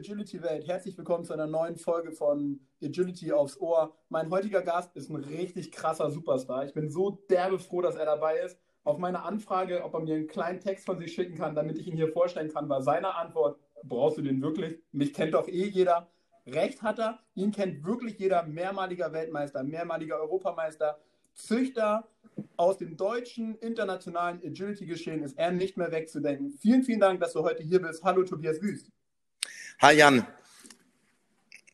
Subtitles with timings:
[0.00, 0.66] Agility-Welt.
[0.66, 3.94] Herzlich willkommen zu einer neuen Folge von Agility aufs Ohr.
[4.08, 6.64] Mein heutiger Gast ist ein richtig krasser Superstar.
[6.64, 8.58] Ich bin so derbe froh, dass er dabei ist.
[8.82, 11.86] Auf meine Anfrage, ob er mir einen kleinen Text von sich schicken kann, damit ich
[11.86, 14.78] ihn hier vorstellen kann, war seine Antwort, brauchst du den wirklich?
[14.90, 16.08] Mich kennt doch eh jeder.
[16.46, 20.98] Recht hat er, ihn kennt wirklich jeder mehrmaliger Weltmeister, mehrmaliger Europameister,
[21.34, 22.08] Züchter
[22.56, 26.50] aus dem deutschen internationalen Agility-Geschehen ist er nicht mehr wegzudenken.
[26.52, 28.02] Vielen, vielen Dank, dass du heute hier bist.
[28.02, 28.90] Hallo Tobias Wüst.
[29.80, 30.26] Hi Jan.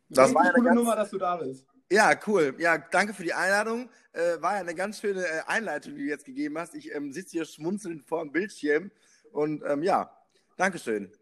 [0.08, 0.76] Das war eine coole ganz...
[0.76, 1.66] Nummer, dass du da bist.
[1.90, 2.54] Ja, cool.
[2.58, 3.90] Ja, danke für die Einladung.
[4.12, 6.74] Äh, war ja eine ganz schöne äh, Einleitung, die du jetzt gegeben hast.
[6.74, 8.92] Ich ähm, sitze hier schmunzelnd vor dem Bildschirm
[9.32, 10.16] und ähm, ja,
[10.56, 11.12] Dankeschön.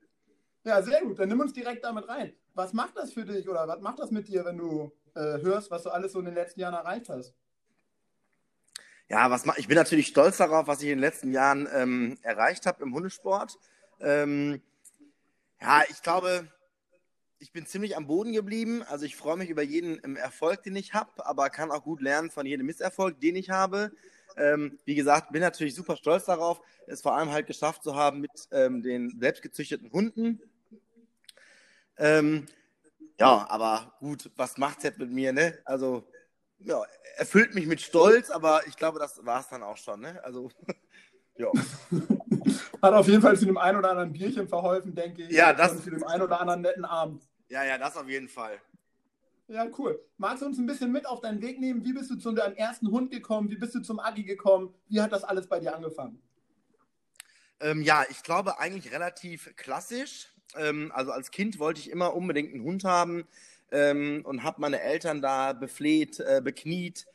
[0.64, 1.18] Ja, sehr gut.
[1.18, 2.34] Dann nimm uns direkt damit rein.
[2.54, 5.70] Was macht das für dich oder was macht das mit dir, wenn du äh, hörst,
[5.70, 7.34] was du alles so in den letzten Jahren erreicht hast?
[9.08, 12.66] Ja, was ich bin natürlich stolz darauf, was ich in den letzten Jahren ähm, erreicht
[12.66, 13.58] habe im Hundesport.
[14.00, 14.62] Ähm,
[15.60, 16.46] ja, ich glaube,
[17.38, 18.82] ich bin ziemlich am Boden geblieben.
[18.84, 22.00] Also ich freue mich über jeden ähm, Erfolg, den ich habe, aber kann auch gut
[22.00, 23.92] lernen von jedem Misserfolg, den ich habe.
[24.36, 28.20] Ähm, wie gesagt, bin natürlich super stolz darauf, es vor allem halt geschafft zu haben
[28.20, 30.41] mit ähm, den selbstgezüchteten Hunden.
[31.96, 32.46] Ähm,
[33.20, 35.58] ja, aber gut, was macht's jetzt mit mir, ne?
[35.64, 36.04] Also
[36.58, 36.82] ja,
[37.16, 40.00] erfüllt mich mit Stolz, aber ich glaube, das war es dann auch schon.
[40.00, 40.20] Ne?
[40.24, 40.50] Also,
[41.36, 41.50] ja.
[42.82, 45.30] Hat auf jeden Fall zu dem einen oder anderen Bierchen verholfen, denke ich.
[45.30, 45.72] Ja, das.
[45.72, 47.22] Und zu dem einen oder anderen netten Abend.
[47.48, 48.58] Ja, ja, das auf jeden Fall.
[49.48, 50.00] Ja, cool.
[50.16, 51.84] Magst du uns ein bisschen mit auf deinen Weg nehmen?
[51.84, 53.50] Wie bist du zu deinem ersten Hund gekommen?
[53.50, 54.74] Wie bist du zum Agi gekommen?
[54.88, 56.20] Wie hat das alles bei dir angefangen?
[57.60, 60.32] Ähm, ja, ich glaube eigentlich relativ klassisch.
[60.56, 63.26] Ähm, also als Kind wollte ich immer unbedingt einen Hund haben
[63.70, 67.06] ähm, und habe meine Eltern da befleht, äh, bekniet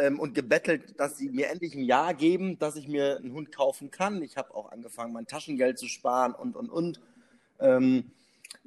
[0.00, 3.52] ähm, und gebettelt, dass sie mir endlich ein Ja geben, dass ich mir einen Hund
[3.52, 4.22] kaufen kann.
[4.22, 7.00] Ich habe auch angefangen, mein Taschengeld zu sparen und, und, und.
[7.60, 8.10] Ähm,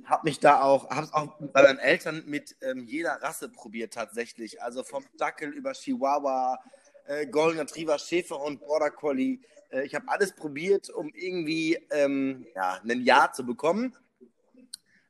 [0.06, 3.94] habe mich da auch, habe es auch bei meinen Eltern mit ähm, jeder Rasse probiert
[3.94, 4.62] tatsächlich.
[4.62, 6.60] Also vom Dackel über Chihuahua,
[7.08, 9.40] äh, Golden Retriever, Schäferhund, Border Collie.
[9.72, 13.96] Äh, ich habe alles probiert, um irgendwie ähm, ja, ein Ja zu bekommen.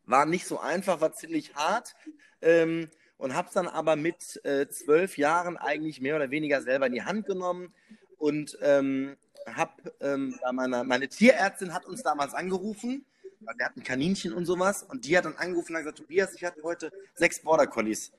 [0.05, 1.95] War nicht so einfach, war ziemlich hart.
[2.41, 2.89] Ähm,
[3.23, 6.93] und habe es dann aber mit äh, zwölf Jahren eigentlich mehr oder weniger selber in
[6.93, 7.73] die Hand genommen
[8.17, 9.15] und ähm,
[9.47, 13.05] habe ähm, meine, meine Tierärztin hat uns damals angerufen,
[13.39, 16.43] weil wir hatten Kaninchen und sowas und die hat dann angerufen und gesagt, Tobias, ich
[16.43, 18.11] hatte heute sechs Border Collies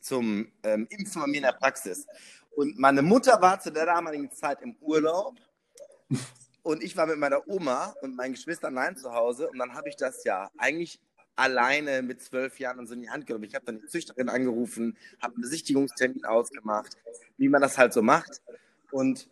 [0.00, 2.06] zum ähm, Impfen bei mir in der Praxis.
[2.54, 5.34] Und meine Mutter war zu der damaligen Zeit im Urlaub
[6.62, 9.88] und ich war mit meiner Oma und meinen Geschwistern allein zu Hause und dann habe
[9.88, 11.00] ich das ja eigentlich
[11.36, 13.44] alleine mit zwölf Jahren und so in die Hand genommen.
[13.44, 16.96] Ich habe dann die Züchterin angerufen, habe einen Besichtigungstermin ausgemacht,
[17.36, 18.42] wie man das halt so macht.
[18.90, 19.28] Und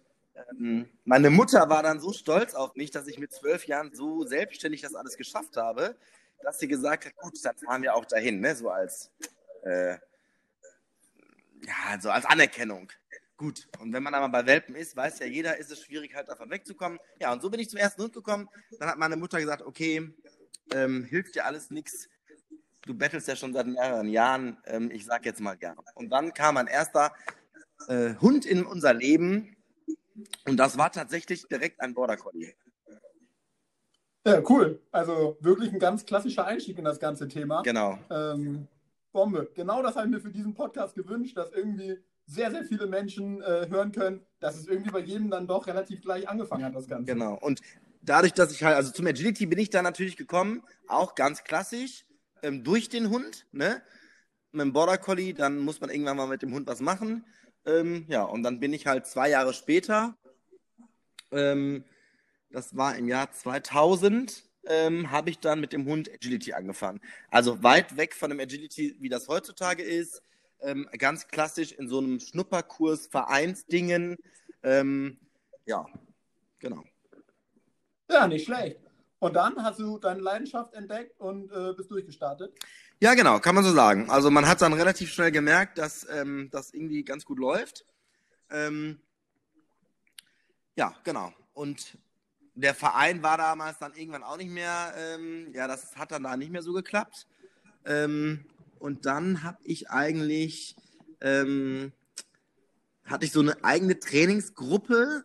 [0.61, 4.25] ähm, meine Mutter war dann so stolz auf mich, dass ich mit zwölf Jahren so
[4.25, 5.97] selbstständig das alles geschafft habe,
[6.43, 8.55] dass sie gesagt hat, gut, dann fahren wir auch dahin, ne?
[8.55, 9.11] so als,
[9.63, 9.93] äh,
[11.67, 12.91] ja, so als Anerkennung.
[13.37, 16.15] Gut, und wenn man dann mal bei Welpen ist, weiß ja jeder, ist es schwierig,
[16.15, 17.01] halt davon wegzukommen.
[17.19, 18.49] Ja, und so bin ich zum ersten Hund gekommen.
[18.79, 20.15] Dann hat meine Mutter gesagt, okay,
[20.73, 22.09] ähm, hilft dir alles nichts.
[22.83, 25.77] Du bettelst ja schon seit mehreren Jahren, ähm, ich sag jetzt mal gern.
[25.95, 27.13] Und dann kam ein erster
[27.89, 29.57] äh, Hund in unser Leben
[30.47, 32.55] und das war tatsächlich direkt ein Border Collie.
[34.27, 34.81] Ja, cool.
[34.91, 37.63] Also wirklich ein ganz klassischer Einstieg in das ganze Thema.
[37.63, 37.99] Genau.
[38.11, 38.69] Ähm,
[39.13, 39.51] Bombe.
[39.55, 43.43] Genau das habe ich mir für diesen Podcast gewünscht, dass irgendwie sehr, sehr viele Menschen
[43.43, 46.89] äh, hören können, dass es irgendwie bei jedem dann doch relativ gleich angefangen hat, das
[46.89, 47.13] Ganze.
[47.13, 47.39] Genau.
[47.39, 47.61] Und
[48.05, 52.05] dadurch, dass ich halt, also zum Agility bin ich da natürlich gekommen, auch ganz klassisch,
[52.43, 53.83] ähm, durch den Hund, ne?
[54.53, 57.25] Mit dem Border Collie, dann muss man irgendwann mal mit dem Hund was machen.
[57.67, 60.17] Ähm, ja, und dann bin ich halt zwei Jahre später,
[61.33, 61.85] ähm,
[62.51, 67.01] das war im Jahr 2000, ähm, habe ich dann mit dem Hund Agility angefangen.
[67.31, 70.23] Also weit weg von dem Agility, wie das heutzutage ist.
[70.61, 74.17] Ähm, ganz klassisch in so einem Schnupperkurs, Vereinsdingen.
[74.63, 75.19] Ähm,
[75.67, 75.87] ja,
[76.59, 76.85] genau.
[78.15, 78.79] Ja, nicht schlecht.
[79.19, 82.55] Und dann hast du deine Leidenschaft entdeckt und äh, bist durchgestartet?
[83.01, 84.09] Ja, genau, kann man so sagen.
[84.09, 87.85] Also man hat dann relativ schnell gemerkt, dass ähm, das irgendwie ganz gut läuft.
[88.51, 89.01] Ähm,
[90.77, 91.33] ja, genau.
[91.55, 91.99] Und
[92.55, 96.37] der Verein war damals dann irgendwann auch nicht mehr, ähm, ja, das hat dann da
[96.37, 97.27] nicht mehr so geklappt.
[97.85, 98.47] Ähm,
[98.79, 100.77] und dann habe ich eigentlich,
[101.21, 101.91] ähm,
[103.07, 105.25] hatte ich so eine eigene Trainingsgruppe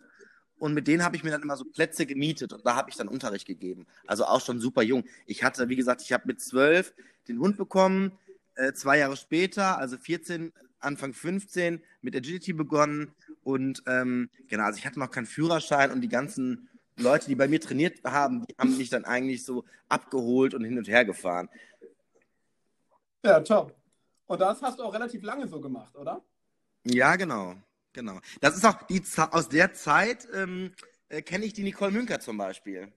[0.60, 2.98] und mit denen habe ich mir dann immer so Plätze gemietet und da habe ich
[2.98, 3.88] dann Unterricht gegeben.
[4.06, 5.06] Also auch schon super jung.
[5.26, 6.94] Ich hatte, wie gesagt, ich habe mit zwölf
[7.28, 8.12] den Hund bekommen,
[8.56, 13.14] äh, zwei Jahre später, also 14, Anfang 15, mit Agility begonnen
[13.44, 17.48] und ähm, genau, also ich hatte noch keinen Führerschein und die ganzen Leute, die bei
[17.48, 21.50] mir trainiert haben, die haben mich dann eigentlich so abgeholt und hin und her gefahren.
[23.24, 23.76] Ja, top.
[24.28, 26.22] Und das hast du auch relativ lange so gemacht, oder?
[26.84, 27.56] Ja, genau.
[27.94, 28.20] Genau.
[28.42, 29.02] Das ist auch die
[29.32, 30.74] aus der Zeit ähm,
[31.10, 32.92] äh, kenne ich die Nicole Münker zum Beispiel.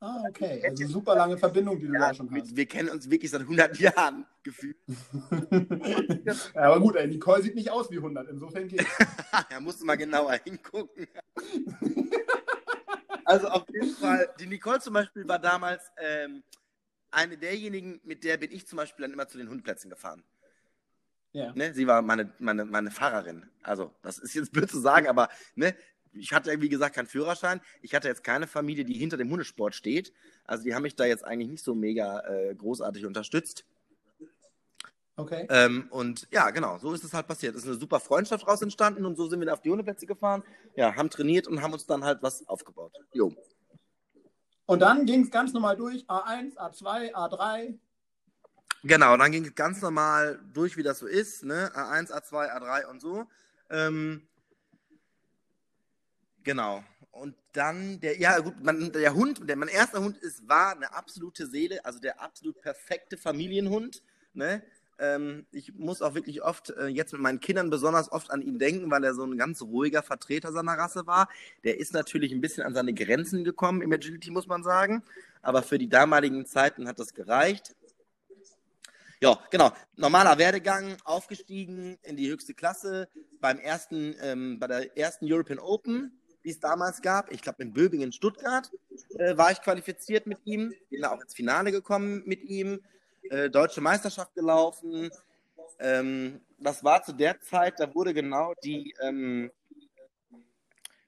[0.00, 0.60] Ah, okay.
[0.68, 2.56] Also super lange Verbindung, die du ja, da schon hast.
[2.56, 4.76] Wir kennen uns wirklich seit 100 Jahren gefühlt.
[6.24, 8.84] ja, aber gut, ey, Nicole sieht nicht aus wie 100, insofern geht's.
[9.50, 11.06] ja, musst du mal genauer hingucken.
[13.24, 16.42] also auf jeden Fall, die Nicole zum Beispiel war damals ähm,
[17.12, 20.24] eine derjenigen, mit der bin ich zum Beispiel dann immer zu den Hundeplätzen gefahren.
[21.32, 21.52] Ja.
[21.54, 23.46] Ne, sie war meine, meine, meine Fahrerin.
[23.62, 25.74] Also, das ist jetzt blöd zu sagen, aber ne,
[26.12, 27.60] ich hatte, wie gesagt, keinen Führerschein.
[27.80, 30.12] Ich hatte jetzt keine Familie, die hinter dem Hundesport steht.
[30.44, 33.64] Also die haben mich da jetzt eigentlich nicht so mega äh, großartig unterstützt.
[35.16, 35.46] Okay.
[35.50, 37.54] Ähm, und ja, genau, so ist es halt passiert.
[37.54, 40.42] Es ist eine super Freundschaft raus entstanden und so sind wir auf die Hundeplätze gefahren,
[40.74, 42.92] ja, haben trainiert und haben uns dann halt was aufgebaut.
[43.12, 43.34] Jo.
[44.64, 47.78] Und dann ging es ganz normal durch, A1, A2, A3.
[48.84, 51.70] Genau, dann ging es ganz normal durch, wie das so ist, ne?
[51.74, 53.26] A1, A2, A3 und so.
[53.70, 54.26] Ähm,
[56.44, 56.82] Genau.
[57.10, 60.94] Und dann der, ja gut, man, der Hund, der, mein erster Hund ist, war eine
[60.94, 64.02] absolute Seele, also der absolut perfekte Familienhund.
[64.32, 64.62] Ne?
[64.98, 68.58] Ähm, ich muss auch wirklich oft, äh, jetzt mit meinen Kindern besonders oft an ihn
[68.58, 71.28] denken, weil er so ein ganz ruhiger Vertreter seiner Rasse war.
[71.64, 75.02] Der ist natürlich ein bisschen an seine Grenzen gekommen im Agility, muss man sagen.
[75.42, 77.74] Aber für die damaligen Zeiten hat das gereicht.
[79.22, 79.70] Ja, genau.
[79.94, 83.08] Normaler Werdegang, aufgestiegen in die höchste Klasse
[83.40, 87.30] beim ersten, ähm, bei der ersten European Open die es damals gab.
[87.30, 88.68] Ich glaube, in Böbingen, Stuttgart
[89.18, 90.74] äh, war ich qualifiziert mit ihm.
[90.90, 92.80] Bin auch ins Finale gekommen mit ihm.
[93.30, 95.10] Äh, Deutsche Meisterschaft gelaufen.
[95.78, 99.50] Ähm, das war zu der Zeit, da wurde genau die, ähm,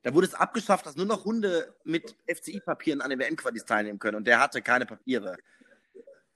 [0.02, 4.18] da wurde es abgeschafft, dass nur noch Hunde mit FCI-Papieren an den WM-Quadis teilnehmen können.
[4.18, 5.36] Und der hatte keine Papiere.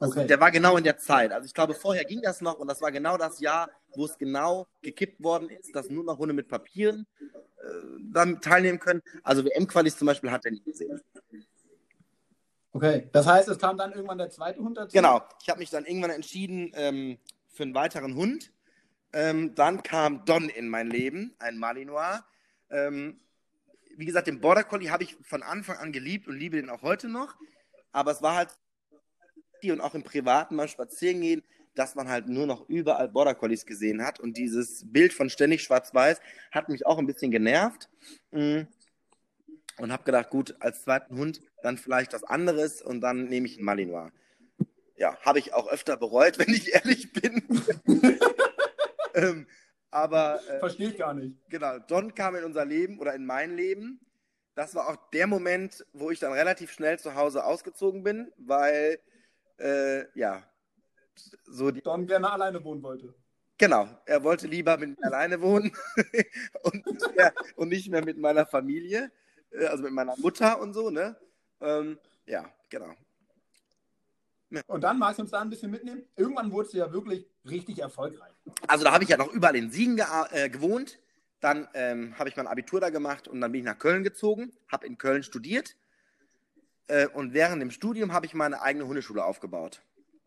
[0.01, 0.29] Also okay.
[0.29, 1.33] Der war genau in der Zeit.
[1.33, 4.17] Also ich glaube, vorher ging das noch und das war genau das Jahr, wo es
[4.17, 7.27] genau gekippt worden ist, dass nur noch Hunde mit Papieren äh,
[8.13, 9.03] dann teilnehmen können.
[9.25, 11.01] Also WM-Qualis zum Beispiel hat er nie gesehen.
[12.73, 14.95] Okay, das heißt, es kam dann irgendwann der zweite Hund dazu?
[14.95, 17.19] Genau, ich habe mich dann irgendwann entschieden ähm,
[17.49, 18.53] für einen weiteren Hund.
[19.13, 22.21] Ähm, dann kam Don in mein Leben, ein Malinois.
[22.71, 23.19] Ähm,
[23.97, 26.83] wie gesagt, den Border Collie habe ich von Anfang an geliebt und liebe den auch
[26.83, 27.35] heute noch.
[27.91, 28.51] Aber es war halt
[29.65, 31.43] und auch im Privaten mal spazieren gehen,
[31.75, 34.19] dass man halt nur noch überall Border Collies gesehen hat.
[34.21, 36.21] Und dieses Bild von ständig schwarz-weiß
[36.51, 37.89] hat mich auch ein bisschen genervt.
[38.33, 38.63] Mm.
[39.79, 43.57] Und habe gedacht, gut, als zweiten Hund dann vielleicht was anderes und dann nehme ich
[43.57, 44.11] einen Malinois.
[44.97, 47.43] Ja, habe ich auch öfter bereut, wenn ich ehrlich bin.
[49.15, 49.47] ähm,
[49.91, 50.41] aber.
[50.49, 51.37] Äh, Verstehe ich gar nicht.
[51.49, 54.01] Genau, Don kam in unser Leben oder in mein Leben.
[54.55, 58.99] Das war auch der Moment, wo ich dann relativ schnell zu Hause ausgezogen bin, weil,
[59.59, 60.43] äh, ja,
[61.45, 63.15] so die, Don gerne alleine wohnen wollte.
[63.59, 65.73] Genau, er wollte lieber mit mir alleine wohnen
[66.63, 69.11] und, nicht mehr, und nicht mehr mit meiner Familie,
[69.51, 71.17] äh, also mit meiner Mutter und so, ne?
[71.61, 72.95] Ähm, ja, genau.
[74.67, 76.05] Und dann magst du uns da ein bisschen mitnehmen.
[76.17, 78.33] Irgendwann wurdest du ja wirklich richtig erfolgreich.
[78.67, 80.99] Also da habe ich ja noch überall in Siegen ge äh, gewohnt.
[81.41, 84.53] Dann ähm, habe ich mein Abitur da gemacht und dann bin ich nach Köln gezogen,
[84.69, 85.77] habe in Köln studiert.
[86.89, 89.83] Äh, und während dem Studium habe ich meine eigene Hundeschule aufgebaut.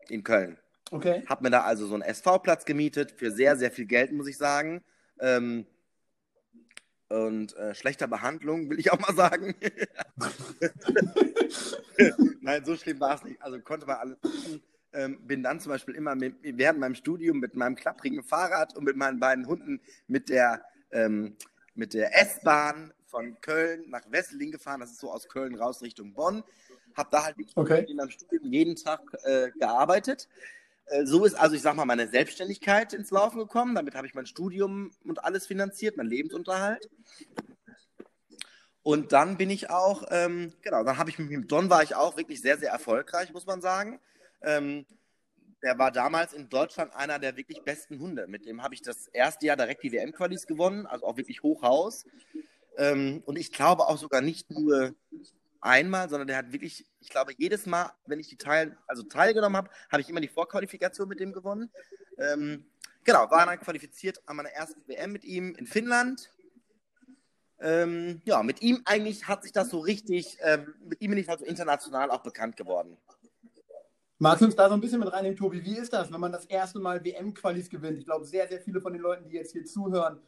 [0.08, 0.58] In Köln.
[0.90, 1.24] Okay.
[1.26, 4.36] Hab mir da also so einen SV-Platz gemietet für sehr, sehr viel Geld, muss ich
[4.36, 4.82] sagen.
[5.20, 5.66] Ähm,
[7.08, 9.54] und äh, schlechter Behandlung, will ich auch mal sagen.
[12.40, 13.40] Nein, so schlimm war es nicht.
[13.42, 14.62] Also konnte man alles machen.
[14.94, 18.84] Ähm, bin dann zum Beispiel immer mit, während meinem Studium mit meinem klapprigen Fahrrad und
[18.84, 21.36] mit meinen beiden Hunden mit der, ähm,
[21.74, 24.80] der S-Bahn von Köln nach Wesseling gefahren.
[24.80, 26.42] Das ist so aus Köln raus Richtung Bonn.
[26.96, 27.86] Hab da halt okay.
[27.88, 30.28] in meinem Studium jeden Tag äh, gearbeitet.
[30.86, 33.74] Äh, so ist also, ich sag mal, meine Selbstständigkeit ins Laufen gekommen.
[33.74, 36.88] Damit habe ich mein Studium und alles finanziert, mein Lebensunterhalt.
[38.82, 41.94] Und dann bin ich auch, ähm, genau, dann habe ich mit dem Don war ich
[41.94, 44.00] auch wirklich sehr, sehr erfolgreich, muss man sagen.
[44.40, 44.86] Ähm,
[45.62, 48.26] der war damals in Deutschland einer der wirklich besten Hunde.
[48.26, 52.04] Mit dem habe ich das erste Jahr direkt die WM-Qualis gewonnen, also auch wirklich Hochhaus.
[52.76, 54.94] Ähm, und ich glaube auch sogar nicht nur
[55.60, 59.56] einmal, sondern der hat wirklich, ich glaube, jedes Mal, wenn ich die Teil, also teilgenommen
[59.56, 61.70] habe, habe ich immer die Vorqualifikation mit dem gewonnen.
[62.18, 62.66] Ähm,
[63.04, 66.30] genau, war dann qualifiziert an meiner ersten WM mit ihm in Finnland.
[67.60, 71.28] Ähm, ja, mit ihm eigentlich hat sich das so richtig, ähm, mit ihm bin ich
[71.28, 72.96] halt so international auch bekannt geworden.
[74.18, 75.64] Magst du uns da so ein bisschen mit reinnehmen, Tobi?
[75.64, 77.98] Wie ist das, wenn man das erste Mal WM-Qualis gewinnt?
[77.98, 80.20] Ich glaube, sehr, sehr viele von den Leuten, die jetzt hier zuhören,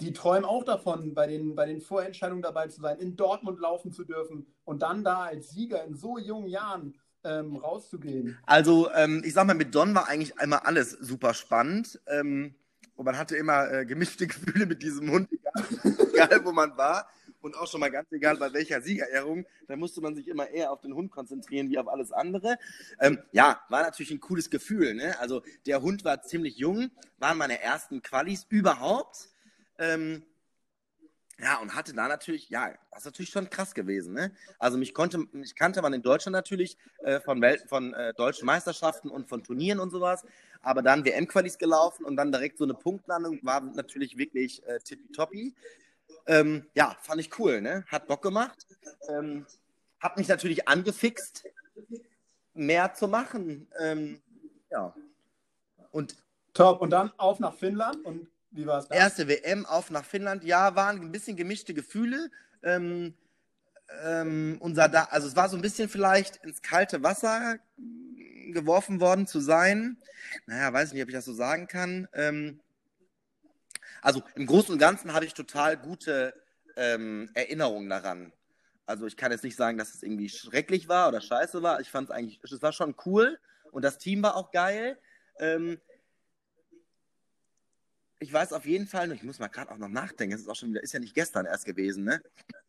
[0.00, 3.92] die träumen auch davon, bei den, bei den Vorentscheidungen dabei zu sein, in Dortmund laufen
[3.92, 8.38] zu dürfen und dann da als Sieger in so jungen Jahren ähm, rauszugehen.
[8.46, 12.00] Also, ähm, ich sag mal, mit Don war eigentlich einmal alles super spannend.
[12.06, 12.54] Ähm,
[12.96, 17.08] und man hatte immer äh, gemischte Gefühle mit diesem Hund, egal, egal wo man war.
[17.40, 20.70] Und auch schon mal ganz egal bei welcher Siegerehrung, da musste man sich immer eher
[20.70, 22.58] auf den Hund konzentrieren wie auf alles andere.
[23.00, 24.94] Ähm, ja, war natürlich ein cooles Gefühl.
[24.94, 25.18] Ne?
[25.18, 29.30] Also der Hund war ziemlich jung, waren meine ersten Qualis überhaupt.
[29.80, 30.22] Ähm,
[31.42, 34.12] ja, und hatte da natürlich, ja, das ist natürlich schon krass gewesen.
[34.12, 34.30] Ne?
[34.58, 38.44] Also mich konnte, mich kannte man in Deutschland natürlich äh, von, Welt, von äh, deutschen
[38.44, 40.24] Meisterschaften und von Turnieren und sowas.
[40.60, 45.54] Aber dann WM-Qualis gelaufen und dann direkt so eine Punktlandung war natürlich wirklich äh, tippitoppi.
[46.26, 47.84] Ähm, ja, fand ich cool, ne?
[47.88, 48.66] Hat Bock gemacht.
[49.08, 49.46] Ähm,
[49.98, 51.44] hat mich natürlich angefixt,
[52.52, 53.66] mehr zu machen.
[53.80, 54.20] Ähm,
[54.70, 54.94] ja.
[55.90, 56.16] Und
[56.52, 56.80] Top.
[56.82, 58.94] Und dann auf nach Finnland und wie war es da?
[58.94, 60.44] Erste WM auf nach Finnland.
[60.44, 62.30] Ja, waren ein bisschen gemischte Gefühle.
[62.62, 63.14] Ähm,
[64.04, 67.58] ähm, unser da, also es war so ein bisschen vielleicht ins kalte Wasser
[68.52, 69.96] geworfen worden zu sein.
[70.46, 72.08] Naja, weiß nicht, ob ich das so sagen kann.
[72.12, 72.60] Ähm,
[74.02, 76.34] also im Großen und Ganzen habe ich total gute
[76.76, 78.32] ähm, Erinnerungen daran.
[78.86, 81.80] Also ich kann jetzt nicht sagen, dass es irgendwie schrecklich war oder scheiße war.
[81.80, 83.38] Ich fand es eigentlich, es war schon cool
[83.70, 84.98] und das Team war auch geil.
[85.38, 85.80] Ähm,
[88.20, 90.54] ich weiß auf jeden Fall, ich muss mal gerade auch noch nachdenken, es ist auch
[90.54, 92.22] schon wieder, ist ja nicht gestern erst gewesen, ne?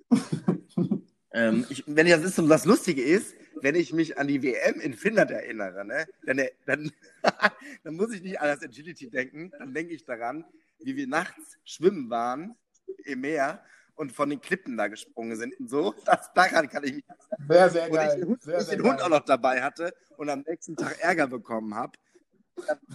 [1.34, 4.80] ähm, ich, wenn ich, das ist das Lustige ist, wenn ich mich an die WM
[4.80, 6.92] in Finnland erinnere, ne, dann, dann,
[7.84, 10.46] dann muss ich nicht an das Agility denken, dann denke ich daran,
[10.80, 12.56] wie wir nachts schwimmen waren
[13.04, 13.64] im Meer
[13.96, 15.94] und von den Klippen da gesprungen sind und so.
[16.06, 17.06] Das, daran kann ich mich
[17.48, 18.10] Sehr, sehr geil.
[18.10, 19.06] Und ich den Hund, sehr, ich sehr den Hund geil.
[19.06, 21.92] auch noch dabei hatte und am nächsten Tag Ärger bekommen habe,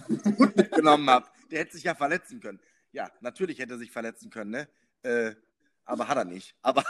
[0.09, 1.27] den Hund mitgenommen habe.
[1.49, 2.59] Der hätte sich ja verletzen können.
[2.91, 4.67] Ja, natürlich hätte er sich verletzen können, ne?
[5.03, 5.35] Äh,
[5.85, 6.55] aber hat er nicht.
[6.61, 6.83] Aber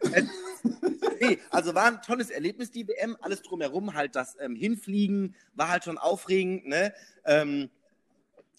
[1.20, 3.16] nee, also war ein tolles Erlebnis, die WM.
[3.20, 6.94] Alles drumherum, halt das ähm, Hinfliegen war halt schon aufregend, ne?
[7.24, 7.70] Ähm,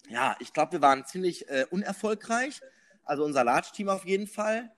[0.08, 2.60] ja, ich glaube, wir waren ziemlich äh, unerfolgreich.
[3.04, 4.70] Also unser Large-Team auf jeden Fall.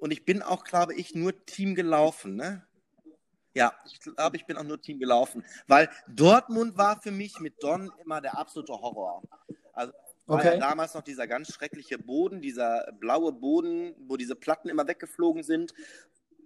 [0.00, 2.66] Und ich bin auch, glaube ich, nur Team gelaufen, ne?
[3.58, 5.44] Ja, ich glaube, ich bin auch nur Team gelaufen.
[5.66, 9.22] Weil Dortmund war für mich mit Don immer der absolute Horror.
[9.72, 9.92] Also
[10.26, 10.54] war Okay.
[10.54, 15.42] ja damals noch dieser ganz schreckliche Boden, dieser blaue Boden, wo diese Platten immer weggeflogen
[15.42, 15.74] sind.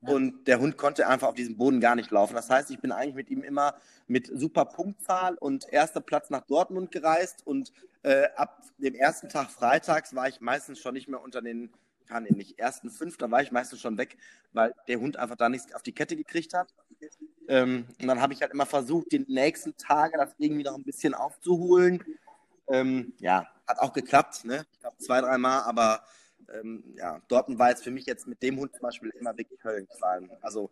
[0.01, 2.35] Und der Hund konnte einfach auf diesem Boden gar nicht laufen.
[2.35, 3.75] Das heißt, ich bin eigentlich mit ihm immer
[4.07, 7.47] mit super Punktzahl und erster Platz nach Dortmund gereist.
[7.47, 11.71] Und äh, ab dem ersten Tag freitags war ich meistens schon nicht mehr unter den,
[12.13, 14.19] kann ich nicht, ersten fünf, da war ich meistens schon weg,
[14.53, 16.69] weil der Hund einfach da nichts auf die Kette gekriegt hat.
[17.49, 20.85] Ähm, und dann habe ich halt immer versucht, die nächsten Tage das irgendwie noch ein
[20.85, 22.05] bisschen aufzuholen.
[22.69, 24.67] Ähm, ja, hat auch geklappt, ne?
[24.73, 26.05] Ich glaube zwei, dreimal, aber
[26.53, 29.63] ähm, ja, Dortmund war jetzt für mich jetzt mit dem Hund zum Beispiel immer wirklich
[29.65, 30.31] Höllenqualen.
[30.43, 30.71] Also,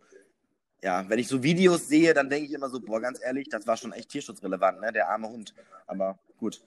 [0.83, 3.67] ja, wenn ich so Videos sehe, dann denke ich immer so, boah, ganz ehrlich, das
[3.67, 4.91] war schon echt tierschutzrelevant, ne?
[4.91, 5.53] Der arme Hund.
[5.87, 6.63] Aber gut.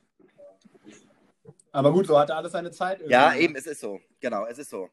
[1.75, 3.01] Aber gut, so hatte alles seine Zeit.
[3.01, 3.41] Ja, irgendwann.
[3.41, 4.01] eben, es ist so.
[4.21, 4.91] Genau, es ist so.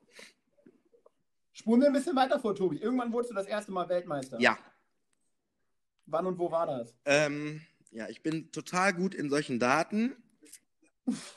[1.51, 2.77] Spulen wir ein bisschen weiter vor, Tobi.
[2.77, 4.39] Irgendwann wurdest du das erste Mal Weltmeister.
[4.39, 4.57] Ja.
[6.07, 6.95] Wann und wo war das?
[7.05, 7.61] Ähm,
[7.91, 10.15] ja, ich bin total gut in solchen Daten.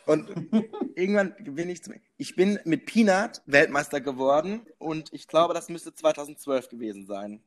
[0.07, 0.31] Und
[0.95, 1.95] irgendwann bin ich zum.
[2.17, 7.43] Ich bin mit Peanut Weltmeister geworden und ich glaube, das müsste 2012 gewesen sein.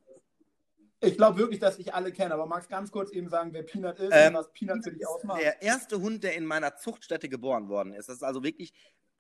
[1.00, 4.00] Ich glaube wirklich, dass ich alle kenne, aber magst ganz kurz eben sagen, wer Peanut
[4.00, 5.42] ist Ähm, und was Peanut für dich ausmacht?
[5.42, 8.10] Der erste Hund, der in meiner Zuchtstätte geboren worden ist.
[8.10, 8.74] Das ist also wirklich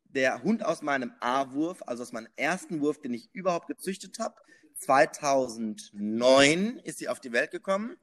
[0.05, 4.35] der Hund aus meinem A-Wurf, also aus meinem ersten Wurf, den ich überhaupt gezüchtet habe.
[4.75, 7.97] 2009 ist sie auf die Welt gekommen.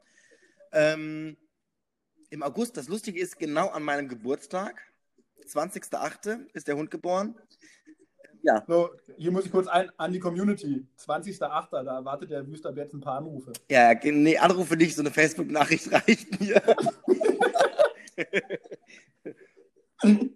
[0.73, 1.37] Ähm,
[2.31, 4.83] Im August, das Lustige ist, genau an meinem Geburtstag,
[5.47, 6.47] 20.08.
[6.53, 7.39] ist der Hund geboren.
[8.45, 10.87] Ja, So, hier muss ich kurz ein, an die Community.
[10.99, 11.83] 20.08.
[11.83, 13.53] Da erwartet der Wüster jetzt ein paar Anrufe.
[13.71, 16.63] ja, nee, Anrufe nicht, so eine Facebook-Nachricht reicht mir.
[20.05, 20.35] ähm,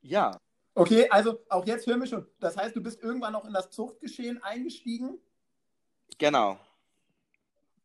[0.00, 0.32] ja,
[0.74, 2.24] Okay, also auch jetzt hören wir schon.
[2.38, 5.18] Das heißt, du bist irgendwann noch in das Zuchtgeschehen eingestiegen.
[6.18, 6.56] genau.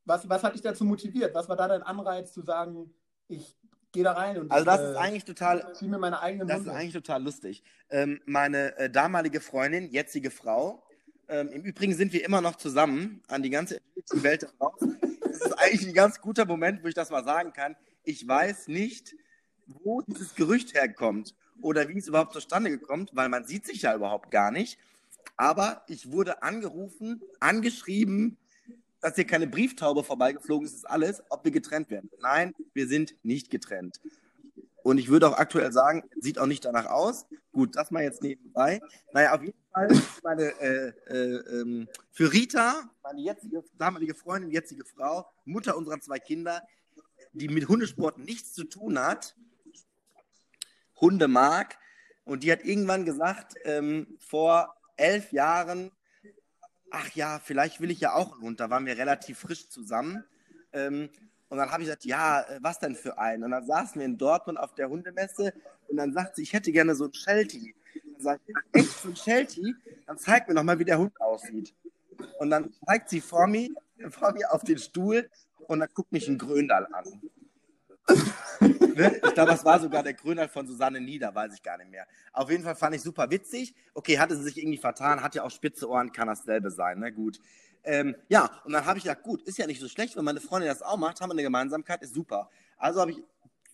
[0.06, 1.34] Was, was hat dich dazu motiviert?
[1.34, 2.94] Was war da dein Anreiz zu sagen,
[3.30, 3.56] ich
[3.94, 6.58] gehe da rein und Also das ich, ist eigentlich total, ziehe mir meine eigenen das
[6.62, 6.78] ist Hunde?
[6.80, 7.64] eigentlich total lustig.
[7.90, 10.84] Ähm, meine äh, damalige Freundin, jetzige Frau,
[11.30, 13.80] ähm, im Übrigen sind wir immer noch zusammen an die ganze
[14.12, 14.98] Welt draußen.
[15.22, 17.76] Das ist eigentlich ein ganz guter Moment, wo ich das mal sagen kann.
[18.04, 19.16] Ich weiß nicht,
[19.68, 23.96] wo dieses Gerücht herkommt oder wie es überhaupt zustande gekommen, weil man sieht sich ja
[23.96, 24.78] überhaupt gar nicht.
[25.38, 28.38] Aber ich wurde angerufen, angeschrieben,
[29.04, 32.10] dass hier keine Brieftaube vorbeigeflogen ist, ist alles, ob wir getrennt werden.
[32.22, 34.00] Nein, wir sind nicht getrennt.
[34.82, 37.26] Und ich würde auch aktuell sagen, sieht auch nicht danach aus.
[37.52, 38.82] Gut, das mal jetzt nebenbei.
[39.12, 39.90] Naja, auf jeden Fall
[40.24, 46.20] meine, äh, äh, ähm, für Rita, meine jetzige, damalige Freundin, jetzige Frau, Mutter unserer zwei
[46.20, 46.62] Kinder,
[47.34, 49.36] die mit Hundesport nichts zu tun hat,
[51.02, 51.78] Hunde mag.
[52.24, 55.92] Und die hat irgendwann gesagt, ähm, vor elf Jahren,
[56.94, 58.60] ach ja, vielleicht will ich ja auch einen Hund.
[58.60, 60.24] Da waren wir relativ frisch zusammen.
[60.72, 61.10] Ähm,
[61.50, 63.44] und dann habe ich gesagt, ja, äh, was denn für einen?
[63.44, 65.54] Und dann saßen wir in Dortmund auf der Hundemesse
[65.88, 67.76] und dann sagt sie, ich hätte gerne so einen Sheltie.
[68.14, 69.76] Dann sage ich, echt so ein Sheltie?
[70.06, 71.74] Dann zeig mir noch mal, wie der Hund aussieht.
[72.40, 73.70] Und dann zeigt sie vor mir,
[74.10, 75.30] vor mir auf den Stuhl
[75.68, 78.80] und dann guckt mich ein Gröndal an.
[78.96, 79.16] Ne?
[79.16, 82.08] ich glaube, das war sogar der Gröner von Susanne Nieder, weiß ich gar nicht mehr.
[82.32, 83.76] Auf jeden Fall fand ich super witzig.
[83.94, 87.12] Okay, hatte sie sich irgendwie vertan, hat ja auch spitze Ohren, kann dasselbe sein, ne?
[87.12, 87.40] Gut.
[87.84, 90.40] Ähm, ja, und dann habe ich gedacht, gut, ist ja nicht so schlecht, wenn meine
[90.40, 92.50] Freundin das auch macht, haben wir eine Gemeinsamkeit, ist super.
[92.78, 93.24] Also habe ich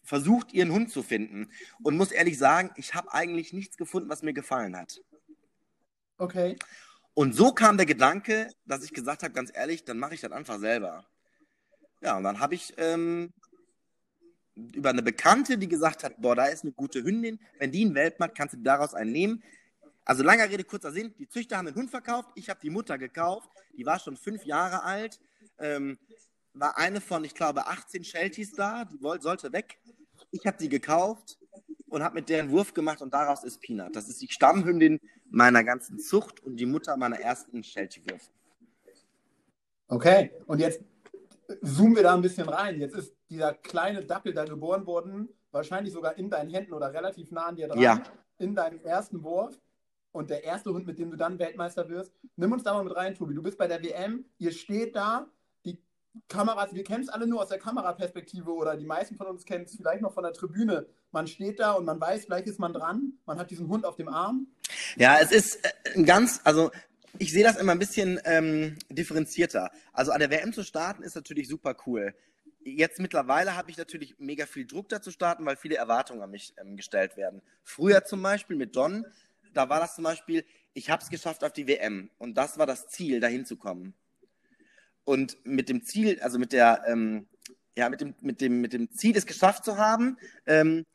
[0.03, 1.51] versucht, ihren Hund zu finden
[1.83, 4.99] und muss ehrlich sagen, ich habe eigentlich nichts gefunden, was mir gefallen hat.
[6.17, 6.57] Okay.
[7.13, 10.31] Und so kam der Gedanke, dass ich gesagt habe, ganz ehrlich, dann mache ich das
[10.31, 11.05] einfach selber.
[12.01, 13.33] Ja, und dann habe ich ähm,
[14.73, 17.95] über eine Bekannte, die gesagt hat, boah, da ist eine gute Hündin, wenn die einen
[17.95, 19.43] Welpen hat, kannst du daraus einen nehmen.
[20.05, 22.97] Also langer Rede, kurzer Sinn, die Züchter haben den Hund verkauft, ich habe die Mutter
[22.97, 25.19] gekauft, die war schon fünf Jahre alt,
[25.59, 25.97] ähm,
[26.53, 29.79] war eine von, ich glaube, 18 Shelties da, die wollte, sollte weg.
[30.31, 31.37] Ich habe die gekauft
[31.87, 33.95] und habe mit der einen Wurf gemacht und daraus ist Peanut.
[33.95, 34.99] Das ist die Stammhündin
[35.29, 38.31] meiner ganzen Zucht und die Mutter meiner ersten Sheltie-Würfe.
[39.87, 40.81] Okay, und jetzt
[41.63, 42.79] zoomen wir da ein bisschen rein.
[42.79, 47.31] Jetzt ist dieser kleine Dackel da geboren worden, wahrscheinlich sogar in deinen Händen oder relativ
[47.31, 48.03] nah an dir dran, Ja.
[48.37, 49.59] in deinem ersten Wurf.
[50.11, 52.95] Und der erste Hund, mit dem du dann Weltmeister wirst, nimm uns da mal mit
[52.95, 53.35] rein, Tobi.
[53.35, 55.27] Du bist bei der WM, ihr steht da,
[55.65, 55.77] die
[56.27, 59.65] Kameras, wir kennen es alle nur aus der Kameraperspektive oder die meisten von uns kennen
[59.65, 60.87] es vielleicht noch von der Tribüne.
[61.11, 63.95] Man steht da und man weiß, gleich ist man dran, man hat diesen Hund auf
[63.97, 64.47] dem Arm.
[64.97, 66.71] Ja, es ist äh, ein ganz, also
[67.19, 69.69] ich sehe das immer ein bisschen ähm, differenzierter.
[69.93, 72.15] Also an der WM zu starten ist natürlich super cool.
[72.77, 76.31] Jetzt mittlerweile habe ich natürlich mega viel Druck da zu starten, weil viele Erwartungen an
[76.31, 77.41] mich ähm, gestellt werden.
[77.63, 79.05] Früher zum Beispiel mit Don,
[79.53, 82.65] da war das zum Beispiel, ich habe es geschafft auf die WM und das war
[82.65, 83.93] das Ziel, dahin zu kommen.
[85.03, 87.27] Und mit dem Ziel, also mit der, ähm,
[87.75, 90.85] ja, mit dem, mit dem, mit dem Ziel, es geschafft zu haben, ähm,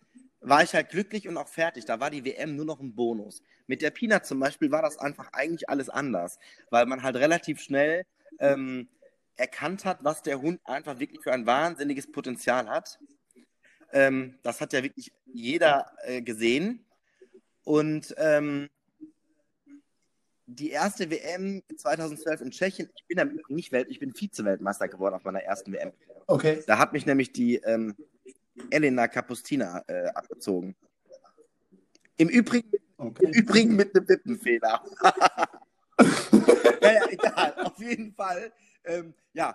[0.40, 1.84] war ich halt glücklich und auch fertig.
[1.84, 3.42] Da war die WM nur noch ein Bonus.
[3.66, 6.38] Mit der Peanut zum Beispiel war das einfach eigentlich alles anders,
[6.70, 8.04] weil man halt relativ schnell
[8.38, 8.88] ähm,
[9.36, 12.98] erkannt hat, was der Hund einfach wirklich für ein wahnsinniges Potenzial hat.
[13.92, 16.84] Ähm, das hat ja wirklich jeder äh, gesehen.
[17.64, 18.68] Und ähm,
[20.46, 24.88] die erste WM 2012 in Tschechien, ich bin am Übrigen nicht Welt, ich bin Vize-Weltmeister
[24.88, 25.92] geworden auf meiner ersten WM.
[26.26, 26.62] Okay.
[26.66, 27.94] Da hat mich nämlich die ähm,
[28.70, 30.76] Elena Capustina äh, abgezogen.
[32.16, 33.30] Im Übrigen, Im okay.
[33.32, 34.84] Übrigen mit einem Wippenfehler.
[36.80, 38.52] naja, egal, auf jeden Fall.
[38.84, 39.54] Ähm, ja,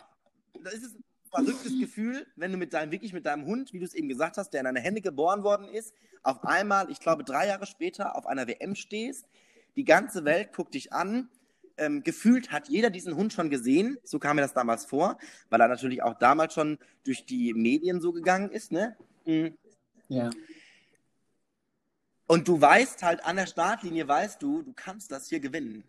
[0.63, 3.85] das ist ein verrücktes Gefühl, wenn du mit deinem, wirklich mit deinem Hund, wie du
[3.85, 7.23] es eben gesagt hast, der in deine Hände geboren worden ist, auf einmal, ich glaube,
[7.23, 9.25] drei Jahre später auf einer WM stehst.
[9.75, 11.29] Die ganze Welt guckt dich an.
[11.77, 13.97] Ähm, gefühlt hat jeder diesen Hund schon gesehen.
[14.03, 15.17] So kam mir das damals vor,
[15.49, 18.71] weil er natürlich auch damals schon durch die Medien so gegangen ist.
[18.71, 18.97] Ne?
[19.25, 19.57] Mhm.
[20.09, 20.29] Ja.
[22.27, 25.83] Und du weißt halt an der Startlinie, weißt du, du kannst das hier gewinnen.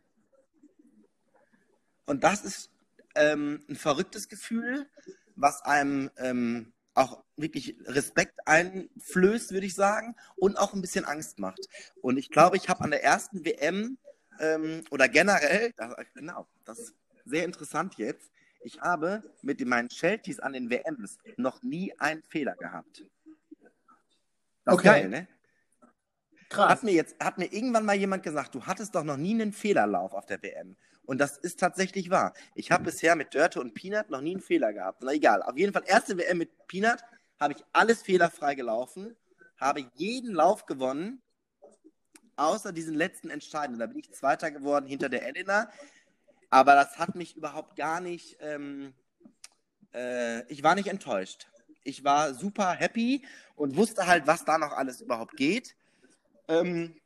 [2.07, 2.70] Und das ist
[3.15, 4.89] ähm, ein verrücktes Gefühl,
[5.37, 11.39] was einem ähm, auch wirklich Respekt einflößt, würde ich sagen, und auch ein bisschen Angst
[11.39, 11.69] macht.
[12.03, 13.97] Und ich glaube, ich habe an der ersten WM
[14.39, 16.95] ähm, oder generell, das, genau, das ist
[17.25, 18.31] sehr interessant jetzt,
[18.63, 23.07] ich habe mit meinen Shelties an den WMs noch nie einen Fehler gehabt.
[24.65, 24.89] Das ist Okay.
[24.89, 25.27] geil, ne?
[26.51, 26.69] Krass.
[26.69, 29.53] Hat mir jetzt, hat mir irgendwann mal jemand gesagt, du hattest doch noch nie einen
[29.53, 30.77] Fehlerlauf auf der WM.
[31.07, 32.35] Und das ist tatsächlich wahr.
[32.55, 35.03] Ich habe bisher mit Dörte und Peanut noch nie einen Fehler gehabt.
[35.03, 37.03] Na egal, auf jeden Fall erste WM mit Peanut
[37.39, 39.17] habe ich alles fehlerfrei gelaufen,
[39.59, 41.23] habe jeden Lauf gewonnen,
[42.35, 43.79] außer diesen letzten entscheidenden.
[43.79, 45.71] Da bin ich Zweiter geworden hinter der Elena.
[46.51, 48.93] Aber das hat mich überhaupt gar nicht, ähm,
[49.95, 51.47] äh, ich war nicht enttäuscht.
[51.85, 55.77] Ich war super happy und wusste halt, was da noch alles überhaupt geht.
[56.51, 57.01] Ähm,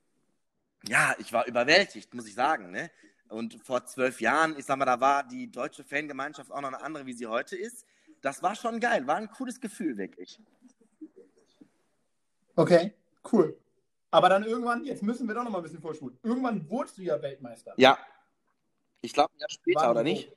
[0.86, 2.70] ja, ich war überwältigt, muss ich sagen.
[2.70, 2.90] Ne?
[3.28, 6.82] Und vor zwölf Jahren, ich sag mal, da war die deutsche Fangemeinschaft auch noch eine
[6.82, 7.86] andere, wie sie heute ist.
[8.22, 10.40] Das war schon geil, war ein cooles Gefühl, wirklich.
[12.56, 12.94] Okay,
[13.32, 13.58] cool.
[14.10, 16.18] Aber dann irgendwann, jetzt müssen wir doch noch mal ein bisschen vorspulen.
[16.22, 17.74] Irgendwann wurdest du ja Weltmeister.
[17.76, 17.98] Ja.
[19.02, 20.32] Ich glaube, ein Jahr später, Wann, oder nicht?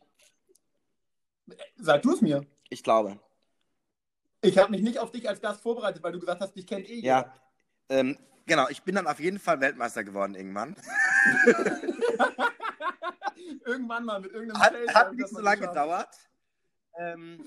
[1.78, 2.46] Sag du es mir.
[2.70, 3.20] Ich glaube.
[4.42, 6.90] Ich habe mich nicht auf dich als Gast vorbereitet, weil du gesagt hast, dich kennt
[6.90, 7.08] eh jeder.
[7.08, 7.34] Ja.
[7.90, 8.18] Ähm,
[8.48, 10.76] genau, ich bin dann auf jeden Fall Weltmeister geworden irgendwann.
[13.66, 15.76] Irgendwann mal mit irgendeinem Hat, Feld, hat das nicht so lange geschafft.
[15.76, 16.10] gedauert.
[16.98, 17.46] Ähm,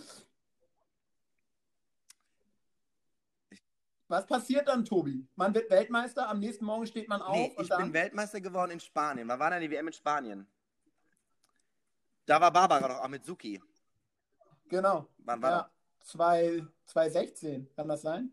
[4.09, 5.27] Was passiert dann, Tobi?
[5.37, 7.85] Man wird Weltmeister, am nächsten Morgen steht man auf nee, ich dann.
[7.85, 9.29] bin Weltmeister geworden in Spanien.
[9.29, 10.47] Wann war denn die WM in Spanien?
[12.27, 13.63] Da war Barbara doch auch mit Suki.
[14.69, 15.09] genau.
[15.19, 15.71] Wann war Ja,
[16.03, 18.33] zwei- 2016, kann das sein?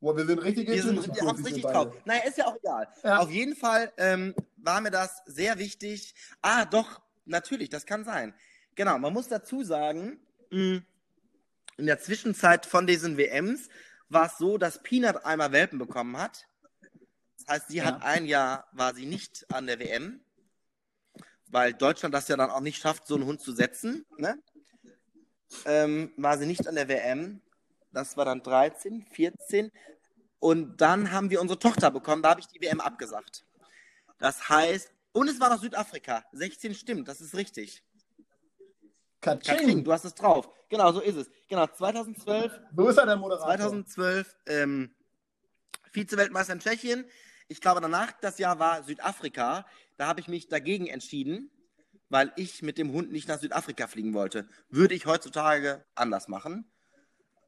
[0.00, 1.94] Boah, wir sind richtige Wir, sind, wir haben es richtig drauf.
[2.04, 2.88] Naja, ist ja auch egal.
[3.02, 3.18] Ja.
[3.18, 6.14] Auf jeden Fall ähm, war mir das sehr wichtig.
[6.42, 8.34] Ah, doch, natürlich, das kann sein.
[8.74, 10.82] Genau, man muss dazu sagen, mh,
[11.78, 13.68] in der Zwischenzeit von diesen WMs
[14.08, 16.46] war es so, dass Peanut einmal Welpen bekommen hat.
[17.38, 17.84] Das heißt, sie Ja.
[17.86, 20.20] hat ein Jahr, war sie nicht an der WM,
[21.48, 24.04] weil Deutschland das ja dann auch nicht schafft, so einen Hund zu setzen.
[24.18, 24.38] Ne?
[25.64, 27.40] Ähm, war sie nicht an der WM.
[27.96, 29.72] Das war dann 13, 14.
[30.38, 32.22] Und dann haben wir unsere Tochter bekommen.
[32.22, 33.46] Da habe ich die WM abgesagt.
[34.18, 36.22] Das heißt, und es war noch Südafrika.
[36.32, 37.82] 16 stimmt, das ist richtig.
[39.22, 39.82] Katsching.
[39.82, 40.46] du hast es drauf.
[40.68, 41.30] Genau, so ist es.
[41.48, 43.56] Genau, 2012 So ist er der Moderator.
[43.56, 44.94] 2012 ähm,
[45.90, 47.06] Vize-Weltmeister in Tschechien.
[47.48, 49.64] Ich glaube, danach das Jahr war Südafrika.
[49.96, 51.50] Da habe ich mich dagegen entschieden,
[52.10, 54.46] weil ich mit dem Hund nicht nach Südafrika fliegen wollte.
[54.68, 56.70] Würde ich heutzutage anders machen.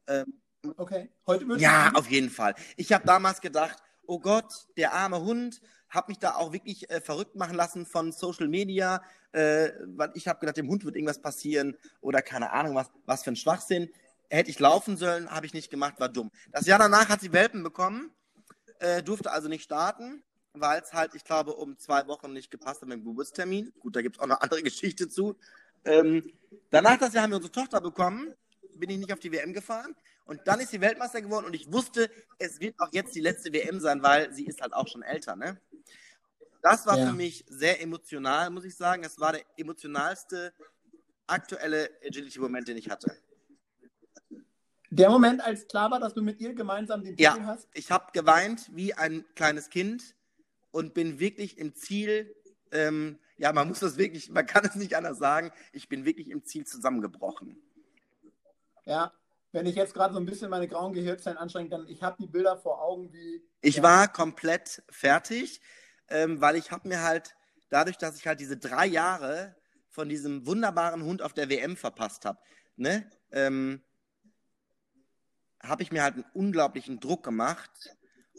[0.09, 0.39] Ähm,
[0.77, 1.09] Okay.
[1.25, 2.53] Heute wird ja, auf jeden Fall.
[2.75, 7.01] Ich habe damals gedacht, oh Gott, der arme Hund, habe mich da auch wirklich äh,
[7.01, 11.21] verrückt machen lassen von Social Media, äh, weil ich habe gedacht, dem Hund wird irgendwas
[11.21, 13.89] passieren oder keine Ahnung was, was für ein Schwachsinn.
[14.29, 16.29] Hätte ich laufen sollen, habe ich nicht gemacht, war dumm.
[16.51, 18.11] Das Jahr danach hat sie Welpen bekommen,
[18.79, 20.21] äh, durfte also nicht starten,
[20.53, 23.73] weil es halt, ich glaube, um zwei Wochen nicht gepasst hat mit dem Geburtstermin.
[23.79, 25.37] Gut, da gibt es auch eine andere Geschichte zu.
[25.85, 26.31] Ähm,
[26.69, 28.35] danach das Jahr haben wir unsere Tochter bekommen,
[28.79, 29.95] bin ich nicht auf die WM gefahren.
[30.25, 33.51] Und dann ist sie Weltmeister geworden und ich wusste, es wird auch jetzt die letzte
[33.53, 35.59] WM sein, weil sie ist halt auch schon älter, ne?
[36.61, 37.07] Das war Ja.
[37.07, 39.01] für mich sehr emotional, muss ich sagen.
[39.01, 40.53] Das war der emotionalste
[41.25, 43.15] aktuelle Agility-Moment, den ich hatte.
[44.91, 47.33] Der Moment, als klar war, dass du mit ihr gemeinsam den Ja.
[47.33, 47.67] Titel hast?
[47.73, 50.15] Ich habe geweint wie ein kleines Kind
[50.71, 52.35] und bin wirklich im Ziel,
[52.71, 56.29] ähm, ja, man muss das wirklich, man kann es nicht anders sagen, ich bin wirklich
[56.29, 57.61] im Ziel zusammengebrochen.
[58.89, 59.13] Ja.
[59.51, 62.27] Wenn ich jetzt gerade so ein bisschen meine grauen Gehirnzellen anstrenge, dann ich habe die
[62.27, 63.43] Bilder vor Augen, wie.
[63.61, 63.83] Ich ja.
[63.83, 65.61] war komplett fertig,
[66.07, 67.35] ähm, weil ich habe mir halt,
[67.69, 69.55] dadurch, dass ich halt diese drei Jahre
[69.89, 72.39] von diesem wunderbaren Hund auf der WM verpasst habe,
[72.77, 73.83] ne, ähm,
[75.61, 77.95] habe ich mir halt einen unglaublichen Druck gemacht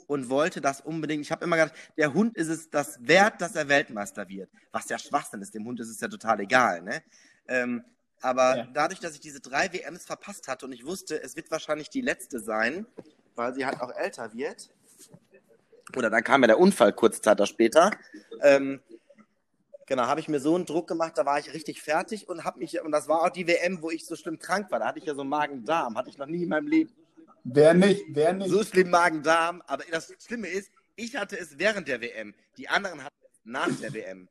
[0.07, 1.25] und wollte das unbedingt.
[1.25, 4.51] Ich habe immer gedacht, der Hund ist es das wert, dass er Weltmeister wird.
[4.73, 7.03] Was ja Schwachsinn ist, dem Hund ist es ja total egal, ne?
[7.47, 7.85] Ähm,
[8.21, 8.69] aber Ja.
[8.73, 12.01] dadurch, dass ich diese drei WMs verpasst hatte und ich wusste, es wird wahrscheinlich die
[12.01, 12.87] letzte sein,
[13.35, 14.71] weil sie halt auch älter wird,
[15.97, 17.91] oder dann kam ja der Unfall kurze Zeit später.
[18.43, 18.81] Ähm,
[19.87, 22.59] genau, habe ich mir so einen Druck gemacht, da war ich richtig fertig und habe
[22.61, 24.79] mich, und das war auch die WM, wo ich so schlimm krank war.
[24.79, 26.93] Da hatte ich ja so Magen-Darm, hatte ich noch nie in meinem Leben.
[27.43, 28.05] Wer nicht?
[28.11, 28.51] Wer nicht?
[28.51, 33.03] So schlimm Magen-Darm, aber das Schlimme ist, ich hatte es während der WM, die anderen
[33.03, 34.29] hatten es nach der WM.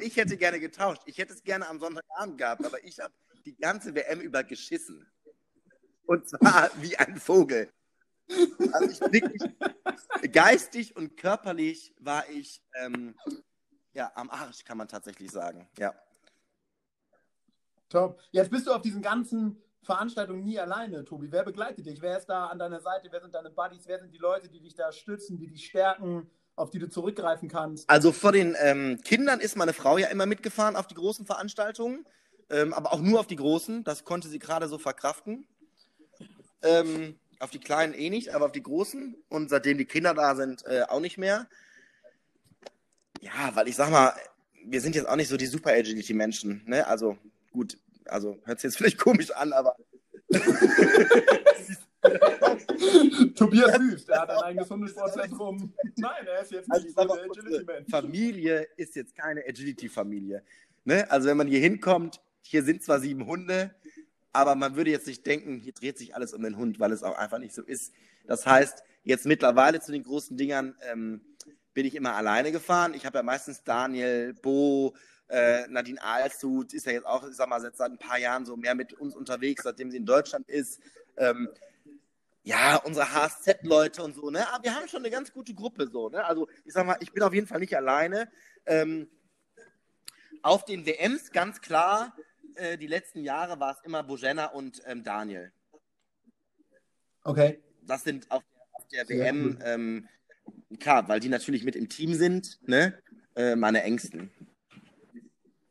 [0.00, 3.56] Ich hätte gerne getauscht, ich hätte es gerne am Sonntagabend gehabt, aber ich habe die
[3.56, 5.06] ganze WM über geschissen.
[6.06, 7.72] Und zwar wie ein Vogel.
[8.72, 9.42] Also ich wirklich,
[10.32, 13.14] geistig und körperlich war ich ähm,
[13.92, 15.68] ja, am Arsch, kann man tatsächlich sagen.
[15.78, 15.94] Ja.
[17.88, 18.20] Top.
[18.30, 21.30] Jetzt bist du auf diesen ganzen Veranstaltungen nie alleine, Tobi.
[21.30, 22.02] Wer begleitet dich?
[22.02, 23.08] Wer ist da an deiner Seite?
[23.10, 23.86] Wer sind deine Buddies?
[23.86, 27.48] Wer sind die Leute, die dich da stützen, die dich stärken, auf die du zurückgreifen
[27.48, 27.88] kannst?
[27.88, 32.04] Also vor den ähm, Kindern ist meine Frau ja immer mitgefahren auf die großen Veranstaltungen,
[32.50, 33.84] ähm, aber auch nur auf die großen.
[33.84, 35.46] Das konnte sie gerade so verkraften.
[36.62, 39.14] Ähm, auf die kleinen eh nicht, aber auf die großen.
[39.28, 41.46] Und seitdem die Kinder da sind, äh, auch nicht mehr.
[43.20, 44.14] Ja, weil ich sag mal,
[44.64, 46.62] wir sind jetzt auch nicht so die Super Agility-Menschen.
[46.66, 46.86] Ne?
[46.86, 47.18] Also
[47.52, 49.76] gut, also hört sich jetzt vielleicht komisch an, aber
[53.34, 55.72] Tobias Süß, der hat ein eigenes Hundesportzentrum.
[55.96, 57.90] Nein, er ist jetzt Also nicht ich so der Agility-Mensch.
[57.90, 60.42] Familie ist jetzt keine Agility-Familie.
[60.84, 61.10] Ne?
[61.10, 63.74] Also wenn man hier hinkommt, hier sind zwar sieben Hunde,
[64.32, 67.02] aber man würde jetzt nicht denken, hier dreht sich alles um den Hund, weil es
[67.02, 67.92] auch einfach nicht so ist.
[68.26, 71.20] Das heißt, jetzt mittlerweile zu den großen Dingern ähm,
[71.74, 72.94] bin ich immer alleine gefahren.
[72.94, 74.94] Ich habe ja meistens Daniel, Bo,
[75.28, 78.46] äh, Nadine Alshut ist ja jetzt auch, ich sag mal, seit, seit ein paar Jahren
[78.46, 80.80] so mehr mit uns unterwegs, seitdem sie in Deutschland ist.
[81.16, 81.48] Ähm,
[82.46, 84.48] ja, unsere HSZ-Leute und so, ne?
[84.52, 86.24] Aber wir haben schon eine ganz gute Gruppe so, ne?
[86.24, 88.30] Also ich sag mal, ich bin auf jeden Fall nicht alleine.
[88.66, 89.10] Ähm,
[90.42, 92.16] auf den WMs ganz klar
[92.54, 95.52] äh, die letzten Jahre war es immer Bojena und ähm, Daniel.
[97.24, 97.60] Okay.
[97.82, 100.08] Das sind auf der, auf der WM, ähm,
[100.78, 102.96] klar, weil die natürlich mit im Team sind, ne?
[103.34, 104.30] Äh, meine Ängsten.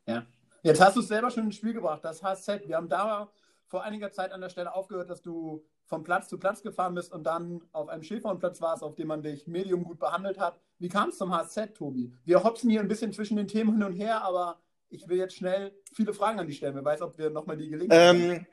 [0.06, 0.26] Ja.
[0.62, 2.68] Jetzt hast du es selber schon ins Spiel gebracht, das HZ.
[2.68, 3.32] Wir haben da
[3.66, 7.12] vor einiger Zeit an der Stelle aufgehört, dass du vom Platz zu Platz gefahren bist
[7.12, 10.60] und dann auf einem Schäferhundplatz warst, auf dem man dich medium gut behandelt hat.
[10.78, 12.12] Wie kam es zum HZ, Tobi?
[12.24, 15.36] Wir hopsen hier ein bisschen zwischen den Themen hin und her, aber ich will jetzt
[15.36, 16.74] schnell viele Fragen an dich stellen.
[16.74, 18.46] Wer weiß, ob wir nochmal die Gelegenheit ähm, haben.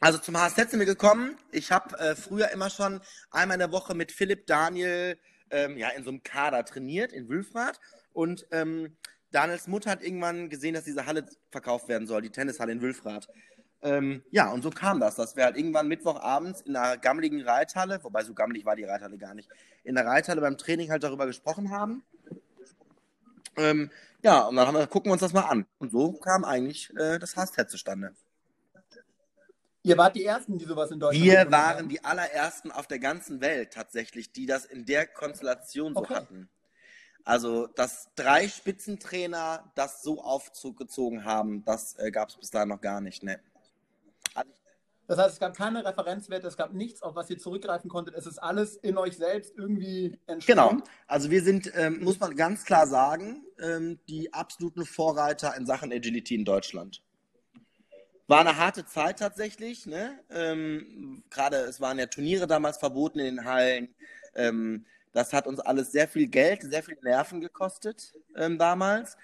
[0.00, 1.36] Also zum HZ sind wir gekommen.
[1.52, 5.18] Ich habe äh, früher immer schon einmal in der Woche mit Philipp Daniel
[5.50, 7.80] ähm, ja, in so einem Kader trainiert in Wülfrath.
[8.12, 8.96] Und ähm,
[9.30, 13.28] Daniels Mutter hat irgendwann gesehen, dass diese Halle verkauft werden soll, die Tennishalle in Wülfrath.
[13.82, 18.02] Ähm, ja, und so kam das, dass wir halt irgendwann Mittwochabends in einer gammeligen Reithalle,
[18.02, 19.48] wobei so gammelig war die Reithalle gar nicht,
[19.84, 22.02] in der Reithalle beim Training halt darüber gesprochen haben.
[23.56, 23.90] Ähm,
[24.22, 25.66] ja, und dann haben wir, gucken wir uns das mal an.
[25.78, 28.14] Und so kam eigentlich äh, das Hashtag zustande.
[29.82, 31.88] Ihr wart die Ersten, die sowas in Deutschland Wir waren haben.
[31.88, 36.14] die allerersten auf der ganzen Welt tatsächlich, die das in der Konstellation so okay.
[36.16, 36.50] hatten.
[37.24, 42.80] Also, dass drei Spitzentrainer das so aufgezogen haben, das äh, gab es bis dahin noch
[42.80, 43.22] gar nicht.
[43.22, 43.40] Ne?
[45.10, 48.14] Das heißt, es gab keine Referenzwerte, es gab nichts, auf was ihr zurückgreifen konntet.
[48.14, 50.76] Es ist alles in euch selbst irgendwie entsprungen.
[50.76, 50.84] Genau.
[51.08, 55.92] Also wir sind, ähm, muss man ganz klar sagen, ähm, die absoluten Vorreiter in Sachen
[55.92, 57.02] Agility in Deutschland.
[58.28, 59.84] War eine harte Zeit tatsächlich.
[59.84, 60.16] Ne?
[60.30, 63.92] Ähm, Gerade es waren ja Turniere damals verboten in den Hallen.
[64.36, 69.16] Ähm, das hat uns alles sehr viel Geld, sehr viel Nerven gekostet ähm, damals.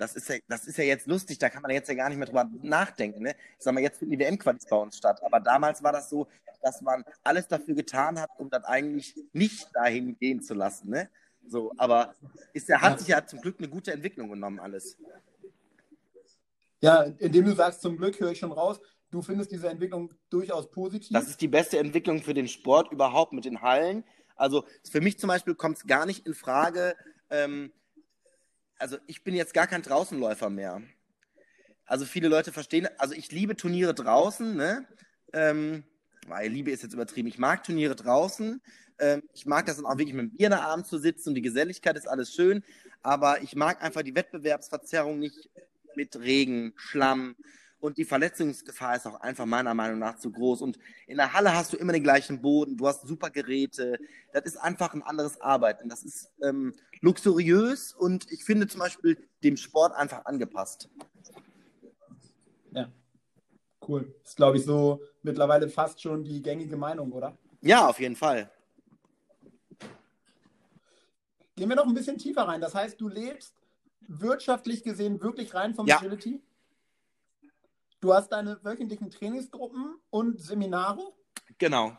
[0.00, 2.16] Das ist, ja, das ist ja jetzt lustig, da kann man jetzt ja gar nicht
[2.16, 3.22] mehr drüber nachdenken.
[3.22, 3.36] Ne?
[3.58, 5.22] Ich sag mal, jetzt finden die WM-Qualis bei uns statt.
[5.22, 6.26] Aber damals war das so,
[6.62, 10.88] dass man alles dafür getan hat, um das eigentlich nicht dahin gehen zu lassen.
[10.88, 11.10] Ne?
[11.46, 12.14] So, aber
[12.54, 14.96] ist ja, hat sich ja zum Glück eine gute Entwicklung genommen, alles.
[16.80, 20.70] Ja, indem du sagst, zum Glück höre ich schon raus, du findest diese Entwicklung durchaus
[20.70, 21.12] positiv.
[21.12, 24.04] Das ist die beste Entwicklung für den Sport überhaupt mit den Hallen.
[24.34, 26.96] Also für mich zum Beispiel kommt es gar nicht in Frage,
[27.28, 27.70] ähm,
[28.80, 30.82] also ich bin jetzt gar kein Draußenläufer mehr.
[31.84, 34.86] Also viele Leute verstehen, also ich liebe Turniere draußen, ne?
[35.32, 35.84] Ähm,
[36.26, 37.28] weil Liebe ist jetzt übertrieben.
[37.28, 38.62] Ich mag Turniere draußen.
[38.98, 41.30] Ähm, ich mag das dann auch wirklich mit dem Bier in der Abend zu sitzen
[41.30, 42.62] und die Geselligkeit ist alles schön.
[43.02, 45.50] Aber ich mag einfach die Wettbewerbsverzerrung nicht
[45.96, 47.36] mit Regen, Schlamm,
[47.80, 50.62] und die Verletzungsgefahr ist auch einfach meiner Meinung nach zu groß.
[50.62, 53.98] Und in der Halle hast du immer den gleichen Boden, du hast super Geräte.
[54.32, 55.88] Das ist einfach ein anderes Arbeiten.
[55.88, 60.88] Das ist ähm, luxuriös und ich finde zum Beispiel dem Sport einfach angepasst.
[62.72, 62.90] Ja,
[63.88, 64.14] cool.
[64.24, 67.36] Ist, glaube ich, so mittlerweile fast schon die gängige Meinung, oder?
[67.62, 68.50] Ja, auf jeden Fall.
[71.56, 72.60] Gehen wir noch ein bisschen tiefer rein.
[72.60, 73.54] Das heißt, du lebst
[74.06, 75.98] wirtschaftlich gesehen wirklich rein vom ja.
[75.98, 76.40] Agility?
[78.00, 81.12] Du hast deine wöchentlichen Trainingsgruppen und Seminare?
[81.58, 81.98] Genau.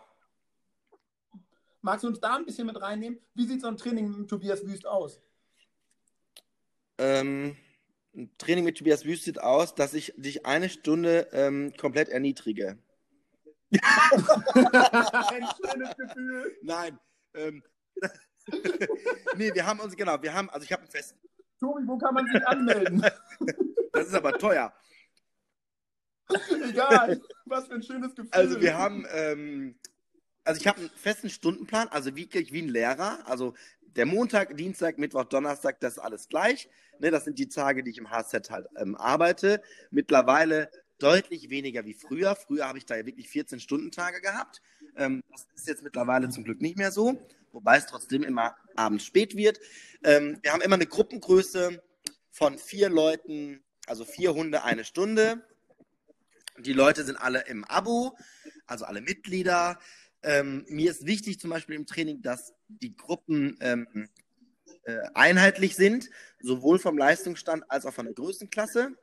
[1.81, 3.19] Magst du uns da ein bisschen mit reinnehmen?
[3.35, 5.21] Wie sieht so ein Training mit Tobias Wüst aus?
[6.97, 7.55] Ähm,
[8.15, 12.79] ein Training mit Tobias Wüst sieht aus, dass ich dich eine Stunde ähm, komplett erniedrige.
[13.71, 13.81] ein
[15.55, 16.57] schönes Gefühl.
[16.63, 16.99] Nein.
[17.35, 17.63] Ähm,
[19.35, 21.19] nee, wir haben uns, genau, wir haben, also ich habe einen festen.
[21.59, 23.05] Tobi, wo kann man sich anmelden?
[23.93, 24.73] das ist aber teuer.
[26.69, 28.31] Egal, was für ein schönes Gefühl.
[28.31, 29.75] Also wir haben, ähm,
[30.43, 33.19] also ich habe einen festen Stundenplan, also wirklich wie ein Lehrer.
[33.27, 33.53] Also
[33.95, 36.69] der Montag, Dienstag, Mittwoch, Donnerstag, das ist alles gleich.
[36.99, 39.61] Ne, das sind die Tage, die ich im HZ halt ähm, arbeite.
[39.89, 42.35] Mittlerweile deutlich weniger wie früher.
[42.35, 44.61] Früher habe ich da ja wirklich 14-Stunden-Tage gehabt.
[44.95, 47.19] Ähm, das ist jetzt mittlerweile zum Glück nicht mehr so,
[47.51, 49.59] wobei es trotzdem immer abends spät wird.
[50.03, 51.81] Ähm, wir haben immer eine Gruppengröße
[52.29, 55.43] von vier Leuten, also vier Hunde eine Stunde.
[56.63, 58.17] Die Leute sind alle im Abo,
[58.67, 59.79] also alle Mitglieder.
[60.23, 64.09] Ähm, mir ist wichtig zum Beispiel im Training, dass die Gruppen ähm,
[64.83, 68.95] äh, einheitlich sind, sowohl vom Leistungsstand als auch von der Größenklasse.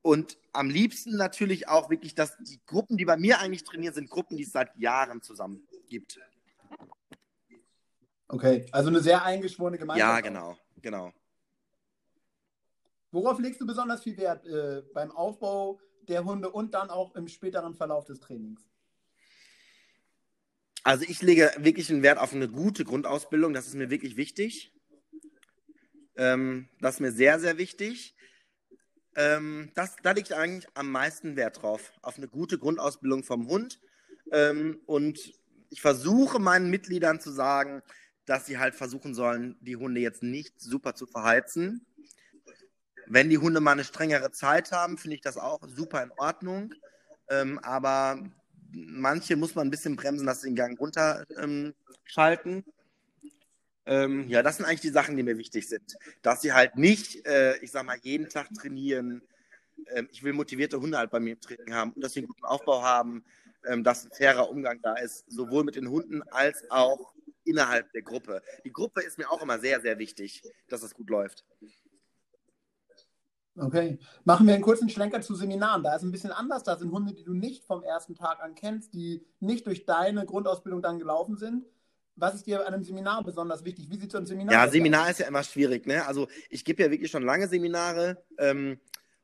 [0.00, 4.10] Und am liebsten natürlich auch wirklich, dass die Gruppen, die bei mir eigentlich trainieren, sind
[4.10, 6.18] Gruppen, die es seit Jahren zusammen gibt.
[8.28, 10.08] Okay, also eine sehr eingeschworene Gemeinschaft.
[10.08, 11.12] Ja, genau, genau.
[13.10, 17.28] Worauf legst du besonders viel Wert äh, beim Aufbau der Hunde und dann auch im
[17.28, 18.62] späteren Verlauf des Trainings?
[20.84, 23.52] Also ich lege wirklich einen Wert auf eine gute Grundausbildung.
[23.52, 24.74] Das ist mir wirklich wichtig.
[26.16, 28.16] Ähm, das ist mir sehr, sehr wichtig.
[29.14, 33.80] Ähm, das, da liegt eigentlich am meisten Wert drauf, auf eine gute Grundausbildung vom Hund.
[34.32, 35.34] Ähm, und
[35.70, 37.82] ich versuche meinen Mitgliedern zu sagen,
[38.24, 41.86] dass sie halt versuchen sollen, die Hunde jetzt nicht super zu verheizen,
[43.06, 46.74] wenn die Hunde mal eine strengere Zeit haben, finde ich das auch super in Ordnung.
[47.28, 48.22] Ähm, aber
[48.72, 51.34] manche muss man ein bisschen bremsen, dass sie den Gang runterschalten.
[52.54, 52.64] Ähm,
[53.84, 55.96] ähm, ja, das sind eigentlich die Sachen, die mir wichtig sind.
[56.22, 59.22] Dass sie halt nicht, äh, ich sag mal, jeden Tag trainieren.
[59.88, 62.28] Ähm, ich will motivierte Hunde halt bei mir im Training haben und dass sie einen
[62.28, 63.24] guten Aufbau haben,
[63.66, 67.12] ähm, dass ein fairer Umgang da ist, sowohl mit den Hunden als auch
[67.44, 68.42] innerhalb der Gruppe.
[68.64, 71.44] Die Gruppe ist mir auch immer sehr, sehr wichtig, dass das gut läuft.
[73.56, 73.98] Okay.
[74.24, 75.82] Machen wir einen kurzen Schlenker zu Seminaren.
[75.82, 76.62] Da ist ein bisschen anders.
[76.62, 80.24] Da sind Hunde, die du nicht vom ersten Tag an kennst, die nicht durch deine
[80.24, 81.66] Grundausbildung dann gelaufen sind.
[82.16, 83.90] Was ist dir an einem Seminar besonders wichtig?
[83.90, 84.66] Wie sieht so ein Seminar aus?
[84.66, 85.86] Ja, Seminar ist ja immer schwierig.
[85.86, 86.04] Ne?
[86.06, 88.78] Also ich gebe ja wirklich schon lange Seminare ähm,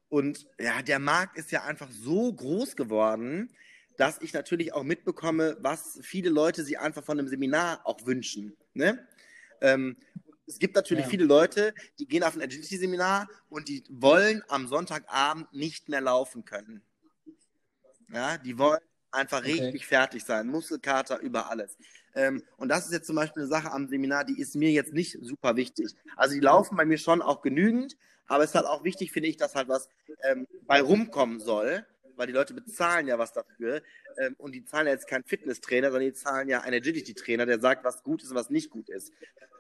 [0.08, 3.50] und ja, der Markt ist ja einfach so groß geworden,
[3.98, 8.56] dass ich natürlich auch mitbekomme, was viele Leute sich einfach von einem Seminar auch wünschen.
[8.72, 9.06] Ne?
[9.60, 9.96] Ähm,
[10.48, 11.10] es gibt natürlich ja.
[11.10, 16.44] viele Leute, die gehen auf ein Agility-Seminar und die wollen am Sonntagabend nicht mehr laufen
[16.44, 16.82] können.
[18.12, 18.80] Ja, die wollen
[19.10, 19.60] einfach okay.
[19.60, 21.76] richtig fertig sein, Muskelkater über alles.
[22.14, 24.94] Ähm, und das ist jetzt zum Beispiel eine Sache am Seminar, die ist mir jetzt
[24.94, 25.94] nicht super wichtig.
[26.16, 29.28] Also die laufen bei mir schon auch genügend, aber es ist halt auch wichtig, finde
[29.28, 29.88] ich, dass halt was
[30.22, 31.84] ähm, bei rumkommen soll,
[32.16, 33.82] weil die Leute bezahlen ja was dafür.
[34.18, 37.60] Ähm, und die zahlen ja jetzt keinen Fitnesstrainer, sondern die zahlen ja einen Agility-Trainer, der
[37.60, 39.12] sagt, was gut ist und was nicht gut ist.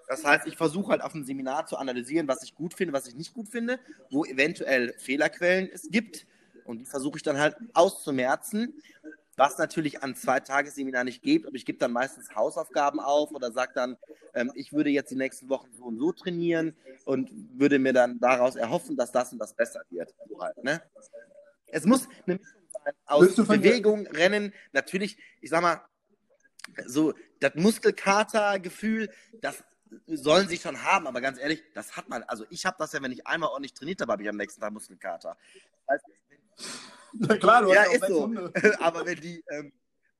[0.08, 3.06] Das heißt, ich versuche halt auf dem Seminar zu analysieren, was ich gut finde, was
[3.06, 3.78] ich nicht gut finde,
[4.10, 6.26] wo eventuell Fehlerquellen es gibt.
[6.64, 8.74] Und die versuche ich dann halt auszumerzen,
[9.36, 11.46] was natürlich an zwei Tagesseminar nicht gibt.
[11.46, 13.98] Aber ich gebe dann meistens Hausaufgaben auf oder sage dann,
[14.34, 18.18] ähm, ich würde jetzt die nächsten Wochen so und so trainieren und würde mir dann
[18.18, 20.14] daraus erhoffen, dass das und das besser wird.
[20.28, 20.82] So halt, ne?
[21.66, 25.82] Es muss eine Mischung sein aus Bewegung, Rennen, natürlich, ich sag mal,
[26.86, 29.62] so das Muskelkater-Gefühl, das
[30.06, 32.22] sollen sie schon haben, aber ganz ehrlich, das hat man.
[32.24, 34.60] Also ich habe das ja, wenn ich einmal ordentlich trainiert habe, habe ich am nächsten
[34.60, 35.36] Tag Muskelkater.
[35.86, 36.02] Das
[37.12, 38.24] Na klar, du ja, hast ist so.
[38.80, 39.72] aber wenn die ähm,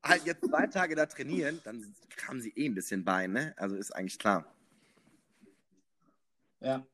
[0.02, 1.94] halt jetzt zwei Tage da trainieren, dann
[2.26, 3.54] haben sie eh ein bisschen Bein, ne?
[3.56, 4.44] Also ist eigentlich klar.
[6.60, 6.84] Ja.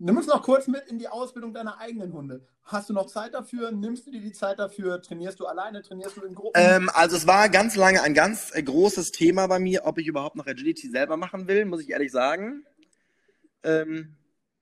[0.00, 2.46] Nimm uns noch kurz mit in die Ausbildung deiner eigenen Hunde.
[2.62, 3.72] Hast du noch Zeit dafür?
[3.72, 5.02] Nimmst du dir die Zeit dafür?
[5.02, 5.82] Trainierst du alleine?
[5.82, 6.52] Trainierst du in Gruppen?
[6.54, 10.06] Ähm, also es war ganz lange ein ganz äh, großes Thema bei mir, ob ich
[10.06, 12.64] überhaupt noch Agility selber machen will, muss ich ehrlich sagen.
[13.64, 14.14] Ähm,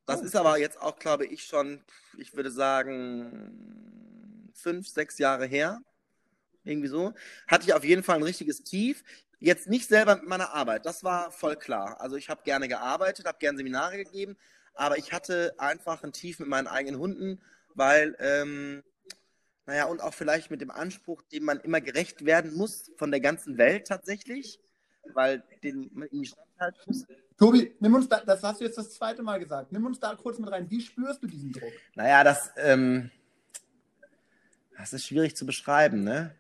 [0.07, 0.25] das oh.
[0.25, 1.83] ist aber jetzt auch, glaube ich, schon,
[2.17, 5.81] ich würde sagen, fünf, sechs Jahre her.
[6.65, 7.13] Irgendwie so.
[7.47, 9.05] Hatte ich auf jeden Fall ein richtiges Tief.
[9.39, 12.01] Jetzt nicht selber mit meiner Arbeit, das war voll klar.
[12.01, 14.39] Also ich habe gerne gearbeitet, habe gerne Seminare gegeben,
[14.77, 17.41] aber ich hatte einfach ein Tief mit meinen eigenen Hunden,
[17.75, 18.83] weil, ähm,
[19.67, 23.21] naja, und auch vielleicht mit dem Anspruch, dem man immer gerecht werden muss von der
[23.21, 24.61] ganzen Welt tatsächlich,
[25.15, 27.07] weil den man irgendwie standhalten muss.
[27.37, 29.73] Tobi, nimm uns da, das hast du jetzt das zweite Mal gesagt.
[29.73, 30.71] Nimm uns da kurz mit rein.
[30.71, 31.73] Wie spürst du diesen Druck?
[31.95, 33.11] Naja, das, ähm,
[34.79, 36.35] das ist schwierig zu beschreiben, ne?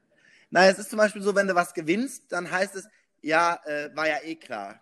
[0.51, 2.88] Naja, es ist zum Beispiel so, wenn du was gewinnst, dann heißt es,
[3.20, 4.81] ja, äh, war ja eh klar.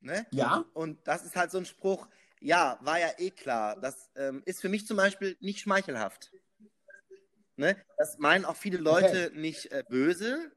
[0.00, 0.26] Ne?
[0.30, 0.64] Ja.
[0.72, 2.08] Und das ist halt so ein Spruch,
[2.40, 3.78] ja, war ja eh klar.
[3.80, 6.32] Das ähm, ist für mich zum Beispiel nicht schmeichelhaft.
[7.56, 7.76] Ne?
[7.98, 9.38] Das meinen auch viele Leute okay.
[9.38, 10.50] nicht äh, böse,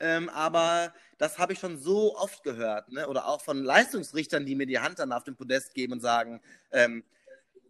[0.00, 2.90] ähm, aber das habe ich schon so oft gehört.
[2.90, 3.08] Ne?
[3.08, 6.40] Oder auch von Leistungsrichtern, die mir die Hand dann auf dem Podest geben und sagen,
[6.72, 7.04] ähm,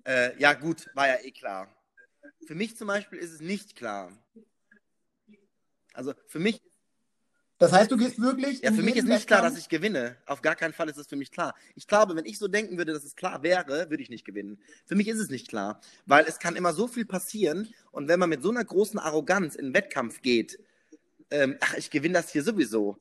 [0.04, 1.74] äh, ja gut, war ja eh klar.
[2.46, 4.10] Für mich zum Beispiel ist es nicht klar.
[5.92, 6.62] Also für mich
[7.58, 8.62] das heißt, du gehst wirklich.
[8.62, 10.16] Ja, für mich ist nicht klar, dass ich gewinne.
[10.26, 11.54] Auf gar keinen Fall ist es für mich klar.
[11.74, 14.60] Ich glaube, wenn ich so denken würde, dass es klar wäre, würde ich nicht gewinnen.
[14.86, 18.20] Für mich ist es nicht klar, weil es kann immer so viel passieren und wenn
[18.20, 20.58] man mit so einer großen Arroganz in den Wettkampf geht,
[21.30, 22.96] ähm, ach, ich gewinne das hier sowieso,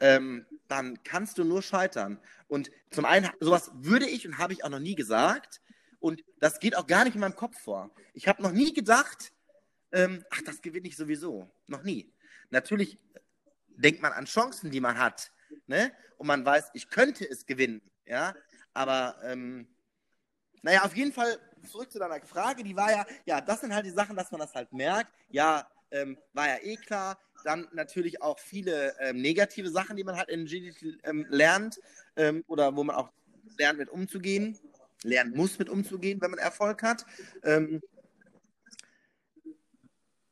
[0.00, 2.18] ähm, dann kannst du nur scheitern.
[2.48, 5.60] Und zum einen, sowas würde ich und habe ich auch noch nie gesagt
[5.98, 7.90] und das geht auch gar nicht in meinem Kopf vor.
[8.14, 9.32] Ich habe noch nie gedacht,
[9.92, 11.50] ähm, ach, das gewinne ich sowieso.
[11.66, 12.12] Noch nie.
[12.50, 12.98] Natürlich
[13.80, 15.32] denkt man an Chancen, die man hat.
[15.66, 15.92] Ne?
[16.16, 17.80] Und man weiß, ich könnte es gewinnen.
[18.06, 18.34] Ja,
[18.74, 19.68] aber ähm,
[20.62, 23.86] naja, auf jeden Fall zurück zu deiner Frage, die war ja, ja, das sind halt
[23.86, 25.12] die Sachen, dass man das halt merkt.
[25.28, 27.18] Ja, ähm, war ja eh klar.
[27.44, 31.80] Dann natürlich auch viele ähm, negative Sachen, die man halt in Agility ähm, lernt
[32.16, 33.10] ähm, oder wo man auch
[33.58, 34.58] lernt, mit umzugehen,
[35.02, 37.06] lernen muss, mit umzugehen, wenn man Erfolg hat.
[37.42, 37.80] Ähm,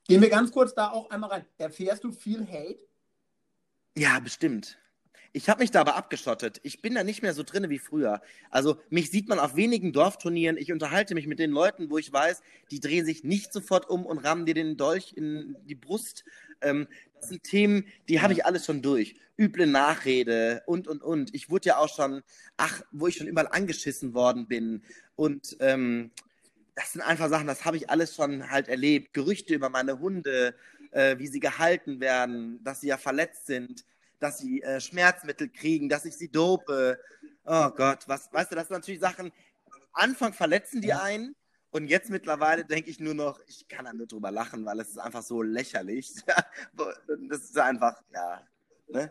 [0.07, 1.47] Gehen wir ganz kurz da auch einmal rein.
[1.59, 2.88] Erfährst du viel Hate?
[3.99, 4.79] Ja, bestimmt.
[5.33, 6.61] Ich habe mich da aber abgeschottet.
[6.63, 8.23] Ich bin da nicht mehr so drin wie früher.
[8.49, 10.57] Also mich sieht man auf wenigen Dorfturnieren.
[10.57, 12.41] Ich unterhalte mich mit den Leuten, wo ich weiß,
[12.71, 16.25] die drehen sich nicht sofort um und rammen dir den Dolch in die Brust.
[16.61, 16.87] Ähm,
[17.19, 19.17] das sind Themen, die habe ich alles schon durch.
[19.37, 21.35] Üble Nachrede und, und, und.
[21.35, 22.23] Ich wurde ja auch schon,
[22.57, 24.85] ach, wo ich schon überall angeschissen worden bin.
[25.17, 26.13] Und ähm,
[26.77, 29.13] das sind einfach Sachen, das habe ich alles schon halt erlebt.
[29.13, 30.55] Gerüchte über meine Hunde,
[30.93, 33.85] äh, wie sie gehalten werden, dass sie ja verletzt sind
[34.19, 36.99] dass sie äh, Schmerzmittel kriegen, dass ich sie dope.
[37.45, 39.33] Oh Gott, was, weißt du, das sind natürlich Sachen,
[39.71, 41.35] am Anfang verletzen die einen
[41.71, 44.91] und jetzt mittlerweile denke ich nur noch, ich kann da nur drüber lachen, weil es
[44.91, 46.13] ist einfach so lächerlich.
[47.29, 48.43] das ist einfach, ja,
[48.89, 49.11] ne?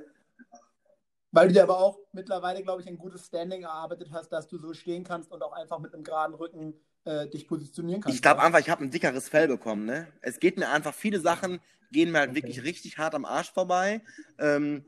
[1.32, 4.58] Weil du dir aber auch mittlerweile, glaube ich, ein gutes Standing erarbeitet hast, dass du
[4.58, 6.74] so stehen kannst und auch einfach mit einem geraden Rücken
[7.08, 8.16] äh, dich positionieren kannst.
[8.16, 9.86] Ich glaube einfach, ich habe ein dickeres Fell bekommen.
[9.86, 10.08] Ne?
[10.22, 11.60] Es geht mir einfach, viele Sachen
[11.92, 12.38] gehen mir halt okay.
[12.38, 14.02] wirklich richtig hart am Arsch vorbei.
[14.38, 14.86] Ähm,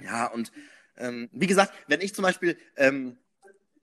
[0.00, 0.52] ja, und
[0.96, 3.18] ähm, wie gesagt, wenn ich zum Beispiel, ähm,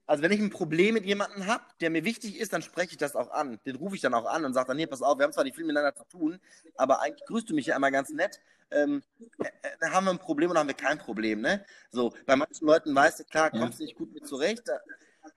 [0.06, 2.96] also wenn ich ein Problem mit jemandem habe, der mir wichtig ist, dann spreche ich
[2.96, 3.60] das auch an.
[3.66, 5.44] Den rufe ich dann auch an und sage dann, nee, pass auf, wir haben zwar
[5.44, 6.40] nicht viel miteinander zu tun,
[6.76, 8.40] aber eigentlich grüßt du mich ja einmal ganz nett.
[8.70, 9.02] Ähm,
[9.38, 9.50] äh, äh,
[9.80, 11.64] da haben wir ein Problem oder haben wir kein Problem, ne?
[11.90, 13.86] So, bei manchen Leuten weißt du, klar, kommst du ja.
[13.86, 14.80] nicht gut mit zurecht, da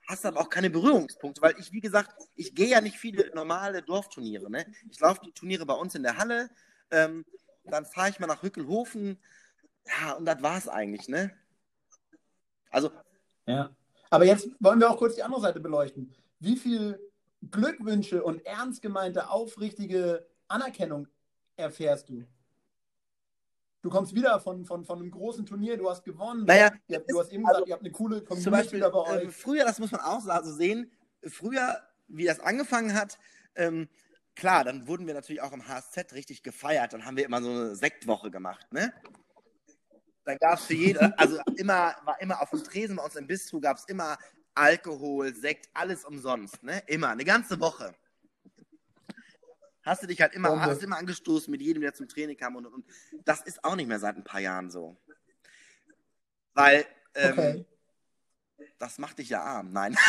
[0.06, 3.82] hast aber auch keine Berührungspunkte, weil ich, wie gesagt, ich gehe ja nicht viele normale
[3.82, 4.66] Dorfturniere, ne?
[4.90, 6.50] Ich laufe die Turniere bei uns in der Halle,
[6.90, 7.24] ähm,
[7.64, 9.18] dann fahre ich mal nach Hückelhofen,
[9.86, 11.32] ja, und das war es eigentlich, ne?
[12.70, 12.90] Also.
[13.46, 13.74] Ja.
[14.10, 16.14] Aber jetzt wollen wir auch kurz die andere Seite beleuchten.
[16.38, 17.00] Wie viel
[17.50, 21.08] Glückwünsche und ernst gemeinte, aufrichtige Anerkennung
[21.56, 22.24] erfährst du?
[23.82, 26.44] Du kommst wieder von, von, von einem großen Turnier, du hast gewonnen.
[26.46, 28.94] Naja, du, du hast eben also, gesagt, ihr habt eine coole Community zum Beispiel, bei
[28.94, 29.22] euch.
[29.24, 30.90] Ähm, früher, das muss man auch so sehen,
[31.26, 33.18] früher, wie das angefangen hat,
[33.56, 33.88] ähm,
[34.36, 36.92] klar, dann wurden wir natürlich auch im HSZ richtig gefeiert.
[36.92, 38.94] Dann haben wir immer so eine Sektwoche gemacht, ne?
[40.24, 43.26] Dann gab es für jede, also immer, war immer auf dem Tresen bei uns im
[43.26, 44.16] Bistro, gab es immer
[44.54, 46.84] Alkohol, Sekt, alles umsonst, ne?
[46.86, 47.92] Immer, eine ganze Woche.
[49.82, 52.66] Hast du dich halt immer, hast immer angestoßen mit jedem, der zum Training kam und,
[52.66, 52.84] und
[53.24, 54.96] das ist auch nicht mehr seit ein paar Jahren so.
[56.54, 57.64] Weil, ähm, okay.
[58.78, 59.72] das macht dich ja arm.
[59.72, 59.96] Nein.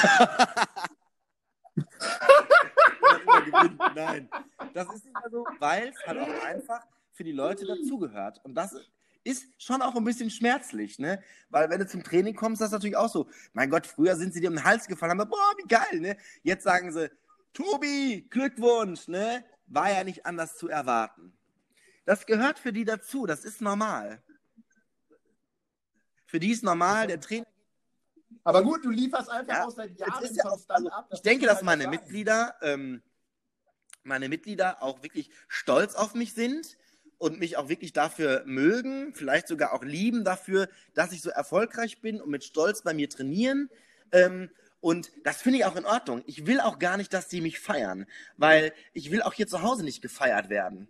[3.95, 4.30] Nein,
[4.74, 8.41] das ist nicht mehr so, weil es halt auch einfach für die Leute dazugehört.
[8.43, 8.76] Und das
[9.24, 11.21] ist schon auch ein bisschen schmerzlich, ne?
[11.49, 13.28] Weil wenn du zum Training kommst, das ist natürlich auch so.
[13.53, 16.17] Mein Gott, früher sind sie dir um den Hals gefallen, haben boah, wie geil, ne?
[16.43, 17.09] Jetzt sagen sie,
[17.53, 19.43] Tobi, Glückwunsch, ne?
[19.74, 21.34] War ja nicht anders zu erwarten.
[22.05, 24.21] Das gehört für die dazu, das ist normal.
[26.26, 27.47] Für die ist normal, der Trainer.
[28.43, 31.09] Aber gut, du lieferst einfach ja, auch seit Jahren ja konstant also, ab.
[31.11, 33.01] Ich denke, dass meine Mitglieder, ähm,
[34.03, 36.78] meine Mitglieder auch wirklich stolz auf mich sind
[37.17, 42.01] und mich auch wirklich dafür mögen, vielleicht sogar auch lieben dafür, dass ich so erfolgreich
[42.01, 43.69] bin und mit Stolz bei mir trainieren.
[44.11, 44.49] Ähm,
[44.84, 46.23] und das finde ich auch in Ordnung.
[46.25, 48.05] Ich will auch gar nicht, dass sie mich feiern,
[48.36, 50.89] weil ich will auch hier zu Hause nicht gefeiert werden.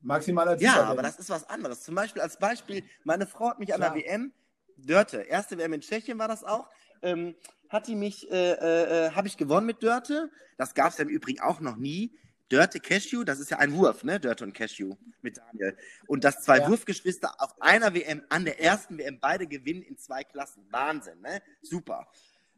[0.00, 1.82] Maximal als Ja, aber das ist was anderes.
[1.82, 3.90] Zum Beispiel als Beispiel, meine Frau hat mich Klar.
[3.90, 4.32] an der WM,
[4.78, 6.70] Dörte, erste WM in Tschechien war das auch,
[7.02, 7.34] ähm,
[7.68, 10.30] hat die mich, äh, äh, äh habe ich gewonnen mit Dörte.
[10.56, 12.16] Das gab es ja im Übrigen auch noch nie.
[12.48, 14.20] Dörte Cashew, das ist ja ein Wurf, ne?
[14.20, 15.76] Dörte und Cashew mit Daniel.
[16.06, 16.68] Und dass zwei ja.
[16.68, 20.66] Wurfgeschwister auf einer WM, an der ersten WM, beide gewinnen in zwei Klassen.
[20.70, 21.42] Wahnsinn, ne?
[21.62, 22.06] Super.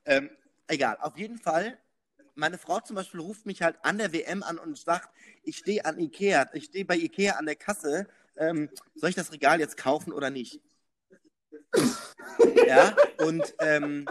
[0.05, 0.31] Ähm,
[0.67, 1.79] egal, auf jeden Fall.
[2.35, 5.09] Meine Frau zum Beispiel ruft mich halt an der WM an und sagt,
[5.43, 9.33] ich stehe an Ikea, ich stehe bei Ikea an der Kasse, ähm, soll ich das
[9.33, 10.61] Regal jetzt kaufen oder nicht?
[12.67, 14.07] ja, und ähm,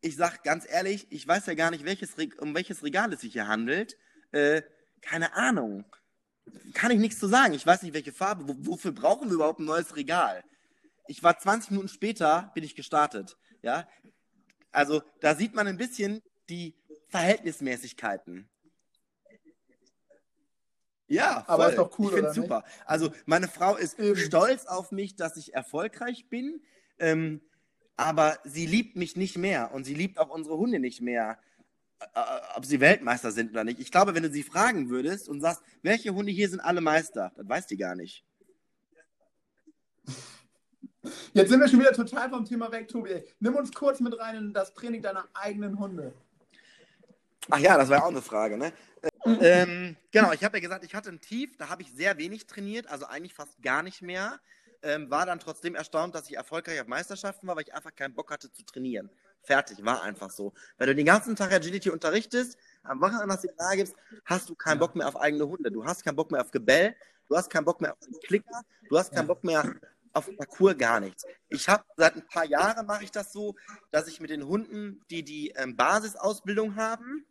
[0.00, 3.34] ich sag ganz ehrlich, ich weiß ja gar nicht, welches um welches Regal es sich
[3.34, 3.96] hier handelt.
[4.32, 4.62] Äh,
[5.00, 5.84] keine Ahnung.
[6.74, 7.54] Kann ich nichts zu sagen.
[7.54, 8.48] Ich weiß nicht, welche Farbe.
[8.48, 10.42] W wofür brauchen wir überhaupt ein neues Regal?
[11.06, 13.36] Ich war 20 Minuten später, bin ich gestartet.
[13.62, 13.86] Ja,
[14.72, 16.74] also da sieht man ein bisschen die
[17.08, 18.48] Verhältnismäßigkeiten.
[21.08, 21.54] Ja, voll.
[21.54, 22.06] aber ist doch cool.
[22.06, 22.64] Ich finde super.
[22.86, 24.16] Also meine Frau ist Eben.
[24.16, 26.62] stolz auf mich, dass ich erfolgreich bin,
[27.00, 27.40] ähm,
[27.96, 31.38] aber sie liebt mich nicht mehr und sie liebt auch unsere Hunde nicht mehr.
[32.14, 32.20] Äh,
[32.56, 33.78] ob sie Weltmeister sind oder nicht.
[33.78, 37.32] Ich glaube, wenn du sie fragen würdest und sagst, welche Hunde hier sind alle Meister,
[37.36, 38.24] dann weiß die gar nicht.
[41.32, 43.22] Jetzt sind wir schon wieder total vom Thema weg, Tobi.
[43.38, 46.12] Nimm uns kurz mit rein in das Training deiner eigenen Hunde.
[47.48, 48.72] Ach ja, das war ja auch eine Frage, ne?
[49.24, 52.46] ähm, genau, ich habe ja gesagt, ich hatte ein Tief, da habe ich sehr wenig
[52.46, 54.40] trainiert, also eigentlich fast gar nicht mehr.
[54.82, 58.14] Ähm, war dann trotzdem erstaunt, dass ich erfolgreich auf Meisterschaften war, weil ich einfach keinen
[58.14, 59.10] Bock hatte zu trainieren.
[59.42, 60.52] Fertig, war einfach so.
[60.78, 64.78] Wenn du den ganzen Tag Agility unterrichtest, am Wochenende das Seminar gibst, hast du keinen
[64.78, 65.70] Bock mehr auf eigene Hunde.
[65.70, 66.94] Du hast keinen Bock mehr auf Gebell,
[67.28, 69.74] du hast keinen Bock mehr auf den Klicker, du hast keinen Bock mehr
[70.12, 71.24] auf Parcours, gar nichts.
[71.48, 73.54] Ich habe seit ein paar Jahren mache ich das so,
[73.90, 77.24] dass ich mit den Hunden, die die ähm, Basisausbildung haben,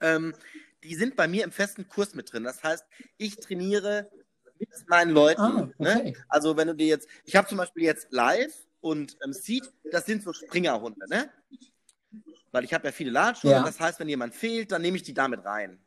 [0.00, 0.34] ähm,
[0.82, 2.44] die sind bei mir im festen Kurs mit drin.
[2.44, 2.84] Das heißt,
[3.16, 4.10] ich trainiere
[4.58, 5.40] mit meinen Leuten.
[5.40, 5.96] Ah, ne?
[5.96, 6.10] okay.
[6.10, 6.24] ne?
[6.28, 10.04] Also wenn du dir jetzt, ich habe zum Beispiel jetzt live und ähm, Seed, das
[10.04, 11.30] sind so Springerhunde, ne?
[12.50, 13.62] Weil ich habe ja viele Ladenschuhe, ja.
[13.62, 15.80] das heißt, wenn jemand fehlt, dann nehme ich die damit rein.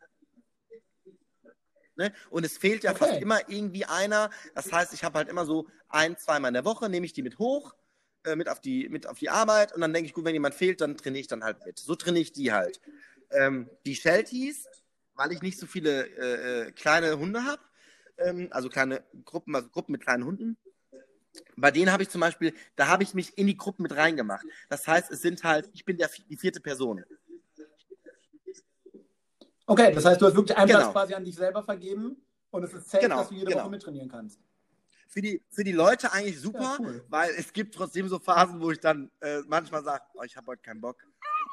[1.98, 2.12] Ne?
[2.30, 3.06] Und es fehlt ja okay.
[3.06, 4.30] fast immer irgendwie einer.
[4.56, 7.22] Das heißt, ich habe halt immer so ein, zweimal in der Woche, nehme ich die
[7.22, 7.76] mit hoch,
[8.24, 10.56] äh, mit, auf die, mit auf die Arbeit und dann denke ich, gut, wenn jemand
[10.56, 11.78] fehlt, dann trainiere ich dann halt mit.
[11.80, 12.82] So trainiere ich die halt.
[13.30, 14.68] Ähm, die Shelties,
[15.14, 17.62] weil ich nicht so viele äh, äh kleine Hunde habe,
[18.18, 20.58] ähm, also kleine Gruppen, also Gruppen mit kleinen Hunden,
[21.56, 24.46] bei denen habe ich zum Beispiel, da habe ich mich in die Gruppen mit reingemacht.
[24.70, 27.04] Das heißt, es sind halt, ich bin der, die vierte Person.
[29.68, 30.80] Okay, das heißt, du hast wirklich einen genau.
[30.80, 32.18] Platz quasi an dich selber vergeben
[32.52, 33.64] und es ist safe, genau, dass du jede genau.
[33.64, 34.40] Woche mittrainieren kannst.
[35.08, 37.04] Für die, für die Leute eigentlich super, ja, cool.
[37.08, 40.48] weil es gibt trotzdem so Phasen, wo ich dann äh, manchmal sage, oh, ich habe
[40.48, 40.98] heute keinen Bock.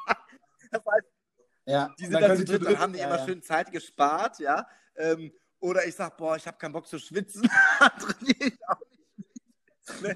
[0.71, 1.07] das heißt,
[1.65, 3.25] ja, die sind dann, dann zu dritt, dann haben die ja, immer ja.
[3.25, 4.67] schön Zeit gespart, ja.
[4.95, 8.81] Ähm, oder ich sage, boah, ich habe keinen Bock zu schwitzen, trainiere ich auch?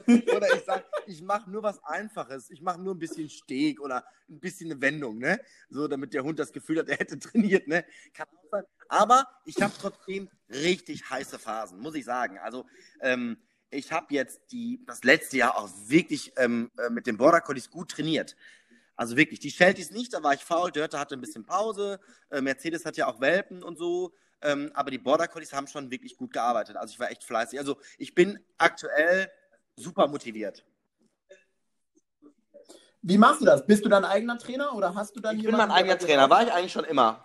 [0.07, 2.49] Oder ich sage, ich mache nur was Einfaches.
[2.49, 5.39] Ich mache nur ein bisschen Steg oder ein bisschen eine Wendung, ne?
[5.69, 7.85] So, damit der Hund das Gefühl hat, er hätte trainiert, ne?
[8.13, 8.63] Kann auch sein.
[8.89, 12.37] Aber ich habe trotzdem richtig heiße Phasen, muss ich sagen.
[12.39, 12.65] Also,
[13.01, 13.37] ähm,
[13.69, 17.69] ich habe jetzt die, das letzte Jahr auch wirklich ähm, äh, mit den Border Collies
[17.69, 18.35] gut trainiert.
[18.95, 21.99] Also wirklich, die Shelties nicht, da war ich faul, Dörte hatte ein bisschen Pause,
[22.31, 25.91] äh, Mercedes hat ja auch Welpen und so, ähm, aber die Border Collies haben schon
[25.91, 26.77] wirklich gut gearbeitet.
[26.77, 27.59] Also ich war echt fleißig.
[27.59, 29.29] Also ich bin aktuell
[29.77, 30.65] super motiviert.
[33.01, 33.65] Wie machst du das?
[33.65, 36.43] Bist du dein eigener Trainer oder hast du dann Ich bin mein eigener Trainer, war
[36.43, 37.23] ich eigentlich schon immer.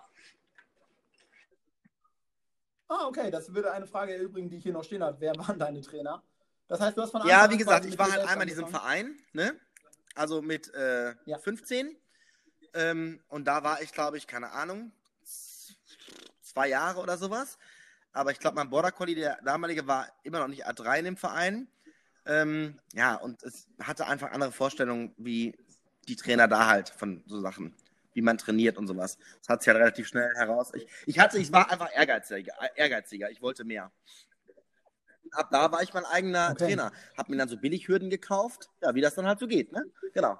[2.87, 5.19] Ah, okay, das würde eine Frage erübrigen, die ich hier noch stehen habe.
[5.19, 6.23] Wer waren deine Trainer?
[6.67, 9.19] Das heißt, du hast von Ja, wie gesagt, ich war halt einmal in diesem Verein,
[9.33, 9.59] ne?
[10.15, 11.37] Also mit äh, ja.
[11.39, 11.97] 15.
[12.75, 14.91] Ähm, und da war ich, glaube ich, keine Ahnung,
[16.41, 17.57] zwei Jahre oder sowas.
[18.11, 21.17] Aber ich glaube, mein Border Collie, der damalige, war immer noch nicht A3 in dem
[21.17, 21.67] Verein.
[22.25, 25.55] Ähm, ja, und es hatte einfach andere Vorstellungen, wie
[26.07, 27.73] die Trainer da halt von so Sachen,
[28.13, 29.17] wie man trainiert und sowas.
[29.39, 30.71] Das hat sich halt relativ schnell heraus.
[30.73, 33.29] Ich, ich hatte, ich war einfach ehrgeiziger, ehrgeiziger.
[33.29, 33.91] Ich wollte mehr.
[35.31, 36.65] Ab da war ich mein eigener okay.
[36.65, 36.91] Trainer.
[37.17, 38.69] Hab mir dann so Billighürden gekauft.
[38.81, 39.83] Ja, wie das dann halt so geht, ne?
[40.13, 40.37] Genau.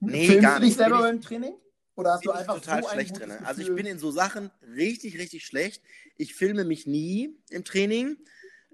[0.00, 1.54] Nee, Filmst gar du dich selber beim Training?
[1.94, 3.32] Oder hast bin du einfach total so schlecht drin?
[3.44, 5.82] Also ich bin in so Sachen richtig, richtig schlecht.
[6.16, 8.16] Ich filme mich nie im Training.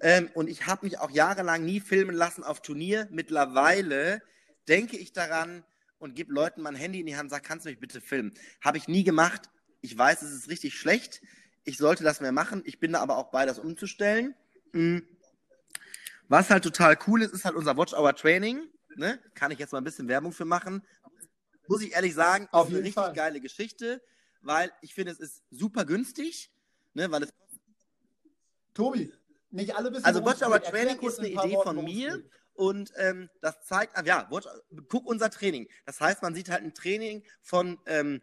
[0.00, 3.08] Ähm, und ich habe mich auch jahrelang nie filmen lassen auf Turnier.
[3.10, 4.22] Mittlerweile
[4.68, 5.64] denke ich daran
[5.98, 8.34] und gebe Leuten mein Handy in die Hand und sage, kannst du mich bitte filmen?
[8.60, 9.48] Habe ich nie gemacht.
[9.80, 11.22] Ich weiß, es ist richtig schlecht.
[11.64, 12.62] Ich sollte das mehr machen.
[12.64, 14.34] Ich bin da aber auch bei, das umzustellen.
[14.72, 15.06] Mhm.
[16.28, 18.68] Was halt total cool ist, ist halt unser Watch Hour Training.
[18.96, 19.18] Ne?
[19.34, 20.82] Kann ich jetzt mal ein bisschen Werbung für machen.
[21.68, 23.12] Muss ich ehrlich sagen, auf eine richtig Fall.
[23.12, 24.02] geile Geschichte,
[24.40, 26.52] weil ich finde, es ist super günstig,
[26.94, 27.10] ne?
[27.10, 27.32] weil es
[28.74, 29.12] Tobi,
[29.56, 32.22] nicht alle wissen, Also Watch Our Training ist eine Idee von mir
[32.54, 34.46] und ähm, das zeigt, ja, watch,
[34.88, 35.68] guck unser Training.
[35.84, 38.22] Das heißt, man sieht halt ein Training von ähm,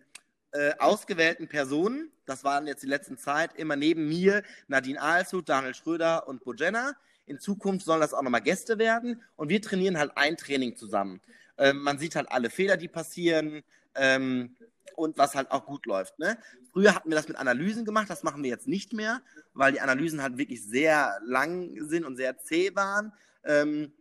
[0.51, 2.11] äh, ausgewählten Personen.
[2.25, 6.93] Das waren jetzt die letzten Zeit immer neben mir Nadine Alshut, Daniel Schröder und Bojena.
[7.25, 11.21] In Zukunft sollen das auch nochmal Gäste werden und wir trainieren halt ein Training zusammen.
[11.57, 13.63] Ähm, man sieht halt alle Fehler, die passieren.
[13.95, 14.55] Ähm,
[14.95, 16.19] und was halt auch gut läuft.
[16.19, 16.37] Ne?
[16.71, 19.21] Früher hatten wir das mit Analysen gemacht, das machen wir jetzt nicht mehr,
[19.53, 23.13] weil die Analysen halt wirklich sehr lang sind und sehr zäh waren.
[23.43, 23.93] Ähm,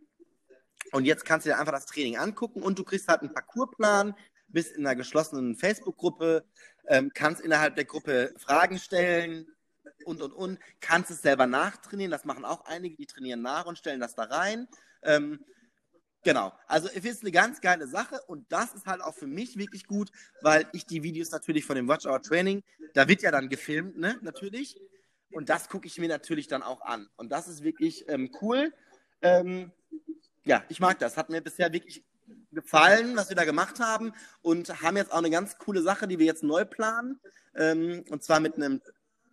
[0.91, 4.15] und jetzt kannst du dir einfach das Training angucken und du kriegst halt einen Parcoursplan,
[4.47, 6.45] bist in einer geschlossenen Facebook-Gruppe,
[6.87, 9.47] ähm, kannst innerhalb der Gruppe Fragen stellen
[10.05, 12.11] und und und, kannst es selber nachtrainieren.
[12.11, 14.67] Das machen auch einige, die trainieren nach und stellen das da rein.
[15.01, 15.39] Ähm,
[16.23, 16.53] Genau.
[16.67, 19.85] Also es ist eine ganz geile Sache und das ist halt auch für mich wirklich
[19.85, 20.09] gut,
[20.41, 22.63] weil ich die Videos natürlich von dem Watch Our Training,
[22.93, 24.79] da wird ja dann gefilmt, ne, natürlich.
[25.31, 27.09] Und das gucke ich mir natürlich dann auch an.
[27.17, 28.71] Und das ist wirklich ähm, cool.
[29.21, 29.71] Ähm,
[30.45, 31.17] ja, ich mag das.
[31.17, 32.05] Hat mir bisher wirklich
[32.51, 36.19] gefallen, was wir da gemacht haben und haben jetzt auch eine ganz coole Sache, die
[36.19, 37.19] wir jetzt neu planen.
[37.55, 38.81] Ähm, und zwar mit einem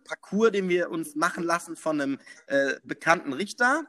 [0.03, 3.85] Parcours, den wir uns machen lassen von einem äh, bekannten Richter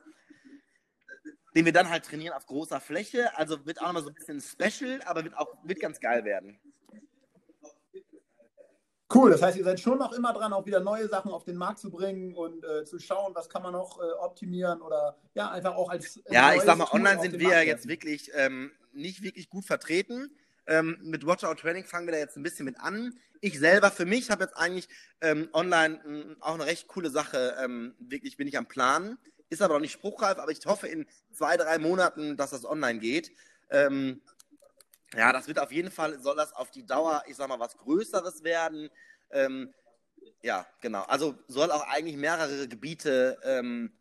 [1.54, 3.36] den wir dann halt trainieren auf großer Fläche.
[3.36, 6.58] Also wird auch nochmal so ein bisschen special, aber wird auch wird ganz geil werden.
[9.14, 11.56] Cool, das heißt, ihr seid schon noch immer dran, auch wieder neue Sachen auf den
[11.56, 15.50] Markt zu bringen und äh, zu schauen, was kann man noch äh, optimieren oder ja,
[15.50, 16.18] einfach auch als.
[16.30, 20.34] ja, ich sag mal, online sind wir ja jetzt wirklich ähm, nicht wirklich gut vertreten.
[20.66, 23.18] Ähm, mit Watchout Training fangen wir da jetzt ein bisschen mit an.
[23.40, 24.88] Ich selber für mich habe jetzt eigentlich
[25.20, 27.56] ähm, online mh, mm, auch eine recht coole Sache.
[27.62, 29.18] Ähm, wirklich bin ich am Plan.
[29.52, 33.00] Ist aber noch nicht spruchreif, aber ich hoffe in zwei, drei Monaten, dass das online
[33.00, 33.32] geht.
[33.68, 34.22] Ähm,
[35.14, 37.76] ja, das wird auf jeden Fall, soll das auf die Dauer, ich sag mal, was
[37.76, 38.88] Größeres werden.
[39.30, 39.74] Ähm,
[40.40, 41.02] ja, genau.
[41.02, 43.92] Also soll auch eigentlich mehrere Gebiete ähm,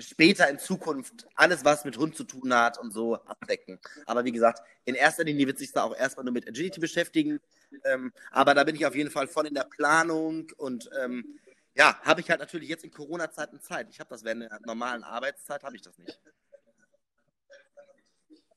[0.00, 3.78] später in Zukunft alles, was mit Hund zu tun hat und so abdecken.
[4.06, 7.38] Aber wie gesagt, in erster Linie wird sich da auch erstmal nur mit Agility beschäftigen.
[7.84, 11.38] Ähm, aber da bin ich auf jeden Fall voll in der Planung und ähm,
[11.78, 13.88] ja, habe ich halt natürlich jetzt in Corona-Zeiten Zeit.
[13.88, 16.20] Ich habe das während der normalen Arbeitszeit, habe ich das nicht.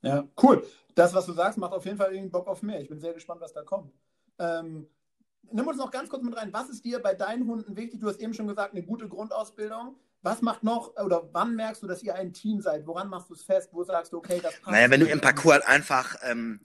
[0.01, 0.65] Ja, cool.
[0.95, 2.81] Das, was du sagst, macht auf jeden Fall irgendwie Bock auf mehr.
[2.81, 3.93] Ich bin sehr gespannt, was da kommt.
[4.39, 4.87] Ähm,
[5.51, 6.51] nimm uns noch ganz kurz mit rein.
[6.51, 7.99] Was ist dir bei deinen Hunden wichtig?
[7.99, 9.95] Du hast eben schon gesagt, eine gute Grundausbildung.
[10.23, 12.87] Was macht noch, oder wann merkst du, dass ihr ein Team seid?
[12.87, 13.69] Woran machst du es fest?
[13.71, 14.71] Wo sagst du, okay, das passt?
[14.71, 16.59] Naja, wenn du im Parcours halt einfach, ähm,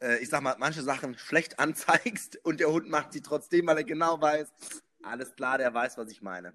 [0.00, 3.76] äh, ich sag mal, manche Sachen schlecht anzeigst und der Hund macht sie trotzdem, weil
[3.76, 4.48] er genau weiß,
[5.08, 6.52] alles klar, der weiß, was ich meine.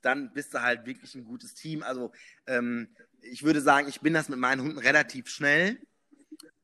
[0.00, 1.82] Dann bist du halt wirklich ein gutes Team.
[1.82, 2.12] Also,
[2.46, 2.88] ähm,
[3.20, 5.78] ich würde sagen, ich bin das mit meinen Hunden relativ schnell.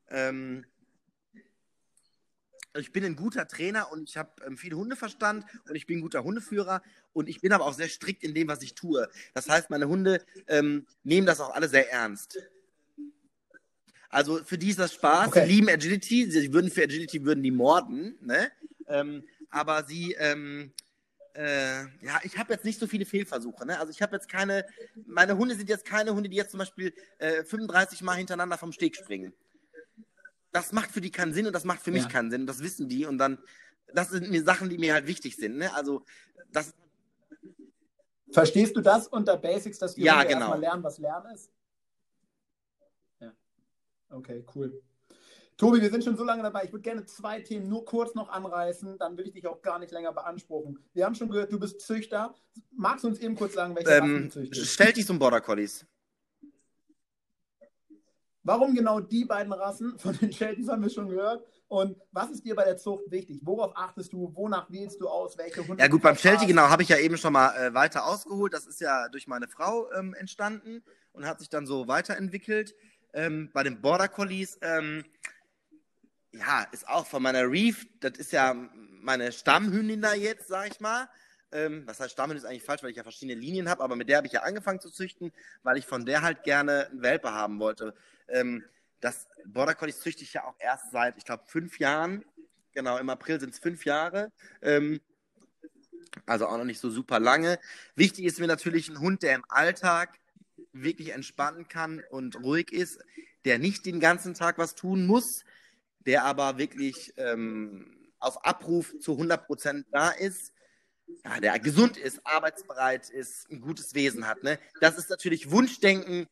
[0.08, 0.64] Ähm,
[2.76, 6.02] ich bin ein guter Trainer und ich habe ähm, viel Hundeverstand und ich bin ein
[6.02, 6.82] guter Hundeführer
[7.12, 9.08] und ich bin aber auch sehr strikt in dem, was ich tue.
[9.32, 12.38] Das heißt, meine Hunde ähm, nehmen das auch alle sehr ernst.
[14.08, 15.28] Also für die ist das Spaß.
[15.28, 15.46] Okay.
[15.46, 16.30] Sie lieben Agility.
[16.30, 18.50] Sie würden für Agility würden die morden, ne?
[18.86, 20.72] Ähm, aber sie, ähm,
[21.34, 23.66] äh, ja, ich habe jetzt nicht so viele Fehlversuche.
[23.66, 23.78] Ne?
[23.78, 24.66] Also ich habe jetzt keine,
[25.06, 28.72] meine Hunde sind jetzt keine Hunde, die jetzt zum Beispiel äh, 35 Mal hintereinander vom
[28.72, 29.34] Steg springen
[30.54, 32.42] das macht für die keinen Sinn und das macht für mich keinen Sinn.
[32.42, 33.04] Und das wissen die.
[33.06, 33.38] Und dann,
[33.92, 35.58] das sind mir Sachen, die mir halt wichtig sind.
[35.58, 35.74] Ne?
[35.74, 36.04] Also,
[36.52, 36.74] das.
[38.30, 40.38] Verstehst du das unter Basics, dass wir ja, genau.
[40.38, 41.50] erstmal lernen, was Lernen ist?
[43.18, 43.32] Ja.
[44.10, 44.80] Okay, cool.
[45.56, 46.64] Tobi, wir sind schon so lange dabei.
[46.64, 49.78] Ich würde gerne zwei Themen nur kurz noch anreißen, dann will ich dich auch gar
[49.78, 50.78] nicht länger beanspruchen.
[50.94, 52.34] Wir haben schon gehört, du bist Züchter.
[52.72, 54.72] Magst du uns eben kurz sagen, welche ähm, du züchtest?
[54.72, 55.86] Stellt dich zum Border Collies.
[58.42, 59.98] Warum genau die beiden Rassen?
[59.98, 61.44] Von den Sheltons haben wir schon gehört.
[61.68, 63.40] Und was ist dir bei der Zucht wichtig?
[63.42, 64.32] Worauf achtest du?
[64.34, 65.38] Wonach wählst du aus?
[65.38, 65.82] Welche Hunde?
[65.82, 68.52] Ja gut, beim Sheltie, genau, habe ich ja eben schon mal äh, weiter ausgeholt.
[68.52, 70.82] Das ist ja durch meine Frau ähm, entstanden
[71.12, 72.74] und hat sich dann so weiterentwickelt.
[73.14, 75.04] Ähm, bei den Border Collies, ähm,
[76.38, 78.54] ja, ist auch von meiner Reef, das ist ja
[79.00, 81.08] meine Stammhündin da jetzt, sag ich mal.
[81.52, 84.08] Ähm, was heißt Stammhündin ist eigentlich falsch, weil ich ja verschiedene Linien habe, aber mit
[84.08, 85.32] der habe ich ja angefangen zu züchten,
[85.62, 87.94] weil ich von der halt gerne einen Welpe haben wollte.
[88.28, 88.64] Ähm,
[89.00, 92.24] das Border Collies züchte ich ja auch erst seit, ich glaube, fünf Jahren.
[92.72, 94.32] Genau, im April sind es fünf Jahre.
[94.62, 95.00] Ähm,
[96.26, 97.58] also auch noch nicht so super lange.
[97.94, 100.18] Wichtig ist mir natürlich ein Hund, der im Alltag
[100.72, 102.98] wirklich entspannen kann und ruhig ist,
[103.44, 105.44] der nicht den ganzen Tag was tun muss,
[106.06, 110.52] der aber wirklich ähm, auf Abruf zu 100% da ist,
[111.24, 114.42] ja, der gesund ist, arbeitsbereit ist, ein gutes Wesen hat.
[114.42, 114.58] Ne?
[114.80, 116.26] Das ist natürlich Wunschdenken,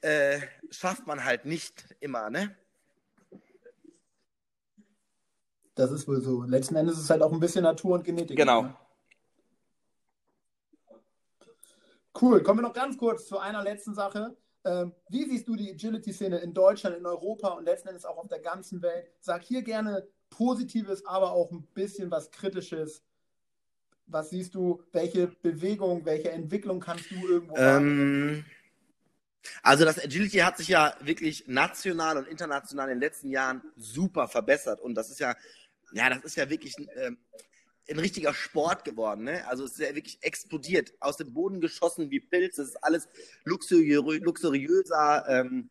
[0.00, 0.40] äh,
[0.70, 2.56] schafft man halt nicht immer, ne?
[5.74, 6.42] Das ist wohl so.
[6.44, 8.36] Letzten Endes ist es halt auch ein bisschen Natur und Genetik.
[8.36, 8.62] Genau.
[8.62, 8.76] Ne?
[12.18, 12.42] Cool.
[12.42, 14.34] Kommen wir noch ganz kurz zu einer letzten Sache.
[14.66, 18.28] Ähm, wie siehst du die Agility-Szene in Deutschland, in Europa und letzten Endes auch auf
[18.28, 19.08] der ganzen Welt?
[19.20, 23.02] Sag hier gerne Positives, aber auch ein bisschen was Kritisches.
[24.08, 24.82] Was siehst du?
[24.92, 28.44] Welche Bewegung, welche Entwicklung kannst du irgendwo ähm,
[29.62, 34.28] also das Agility hat sich ja wirklich national und international in den letzten Jahren super
[34.28, 35.36] verbessert und das ist ja,
[35.92, 37.10] ja, das ist ja wirklich ein, äh,
[37.88, 39.24] ein richtiger Sport geworden.
[39.24, 39.46] Ne?
[39.48, 42.62] Also es ist ja wirklich explodiert, aus dem Boden geschossen wie Pilze.
[42.62, 43.08] Es ist alles
[43.44, 45.70] luxuriö luxuriöser, ähm,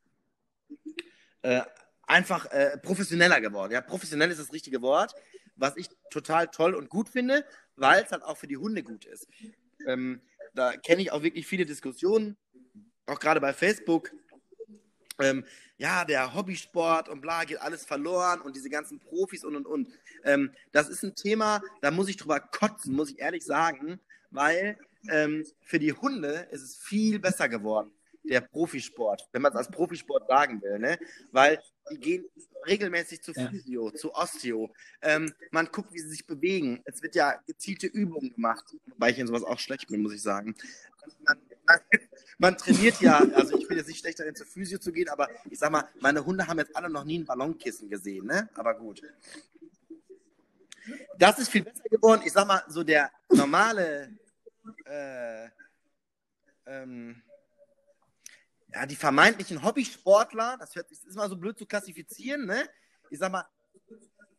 [1.42, 1.62] äh,
[2.04, 3.74] einfach äh, professioneller geworden.
[3.74, 5.14] Ja, professionell ist das richtige Wort,
[5.56, 7.46] was ich total toll und gut finde,
[7.76, 9.28] weil es halt auch für die Hunde gut ist.
[9.88, 10.22] Ähm,
[10.54, 12.38] da kenne ich auch wirklich viele Diskussionen
[13.08, 14.12] auch gerade bei Facebook,
[15.20, 15.46] ähm,
[15.78, 19.90] ja, der Hobbysport und bla, geht alles verloren und diese ganzen Profis und und und.
[20.24, 24.00] Ähm, das ist ein Thema, da muss ich drüber kotzen, muss ich ehrlich sagen,
[24.32, 24.78] weil
[25.10, 27.92] ähm, für die Hunde ist es viel besser geworden,
[28.24, 30.98] der Profisport, wenn man es als Profisport sagen will, ne?
[31.32, 31.62] Weil
[31.92, 32.26] die gehen
[32.66, 33.96] regelmäßig zu Physio, ja.
[33.96, 34.74] zu Osteo.
[35.02, 36.82] Ähm, man guckt, wie sie sich bewegen.
[36.86, 38.64] Es wird ja gezielte Übungen gemacht,
[38.98, 40.56] weil ich in sowas auch schlecht bin, muss ich sagen.
[41.24, 41.38] Man,
[41.68, 41.80] man,
[42.38, 45.30] man trainiert ja, also ich bin jetzt nicht schlecht darin, zur Physio zu gehen, aber
[45.50, 48.50] ich sag mal, meine Hunde haben jetzt alle noch nie ein Ballonkissen gesehen, ne?
[48.56, 49.02] Aber gut.
[51.18, 52.22] Das ist viel besser geworden.
[52.26, 54.18] Ich sag mal, so der normale,
[54.86, 55.48] äh,
[56.66, 57.22] ähm,
[58.74, 62.70] ja, die vermeintlichen Hobbysportler, das, hört, ist mal so blöd zu klassifizieren, ne?
[63.10, 63.46] ich sag mal,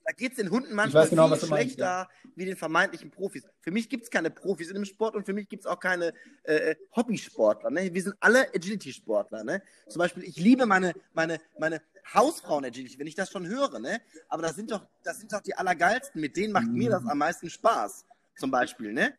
[0.07, 3.43] da geht es den Hunden manchmal genau, viel du meinst, schlechter wie den vermeintlichen Profis.
[3.61, 5.81] Für mich gibt es keine Profis in dem Sport und für mich gibt es auch
[5.81, 6.13] keine
[6.45, 7.71] äh, Hobbysportler.
[7.71, 7.93] Ne?
[7.93, 9.43] Wir sind alle Agility-Sportler.
[9.43, 9.63] Ne?
[9.89, 11.83] Zum Beispiel, ich liebe meine, meine, meine
[12.15, 13.81] Hausfrauen-Agility, wenn ich das schon höre.
[13.81, 14.01] Ne?
[14.29, 16.21] Aber das sind, doch, das sind doch die Allergeilsten.
[16.21, 18.05] Mit denen macht mir das am meisten Spaß.
[18.39, 18.93] Zum Beispiel.
[18.93, 19.13] Ne?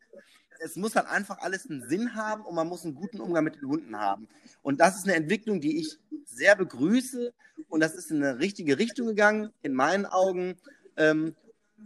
[0.59, 3.55] Es muss halt einfach alles einen Sinn haben und man muss einen guten Umgang mit
[3.55, 4.29] den Hunden haben.
[4.61, 7.33] Und das ist eine Entwicklung, die ich sehr begrüße
[7.69, 10.57] und das ist in eine richtige Richtung gegangen, in meinen Augen.
[10.97, 11.35] Ähm,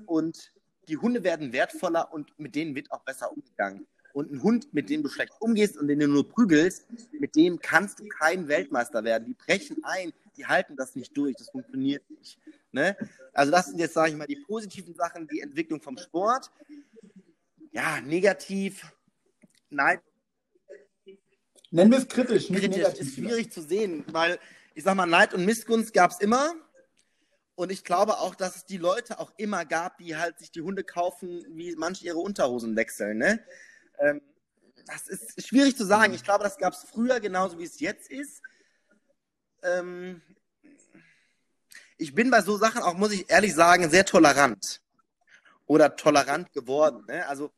[0.05, 0.51] und
[0.87, 3.87] die Hunde werden wertvoller und mit denen wird auch besser umgegangen.
[4.13, 7.59] Und ein Hund, mit dem du schlecht umgehst und den du nur prügelst, mit dem
[7.59, 9.25] kannst du kein Weltmeister werden.
[9.25, 12.37] Die brechen ein, die halten das nicht durch, das funktioniert nicht.
[12.73, 12.97] Ne?
[13.31, 16.51] Also das sind jetzt, sage ich mal, die positiven Sachen, die Entwicklung vom Sport.
[17.71, 18.91] Ja, negativ,
[19.69, 19.99] nein,
[21.73, 23.01] Nennen wir es kritisch, nicht kritisch, negativ.
[23.01, 24.37] ist schwierig zu sehen, weil
[24.75, 26.53] ich sag mal, Neid und Missgunst gab es immer.
[27.61, 30.61] Und ich glaube auch, dass es die Leute auch immer gab, die halt sich die
[30.61, 33.19] Hunde kaufen, wie manche ihre Unterhosen wechseln.
[33.19, 33.39] Ne?
[33.99, 34.19] Ähm,
[34.87, 36.15] das ist schwierig zu sagen.
[36.15, 38.41] Ich glaube, das gab es früher genauso, wie es jetzt ist.
[39.61, 40.23] Ähm,
[41.99, 44.81] ich bin bei so Sachen auch, muss ich ehrlich sagen, sehr tolerant.
[45.67, 47.05] Oder tolerant geworden.
[47.07, 47.27] Ne?
[47.27, 47.51] Also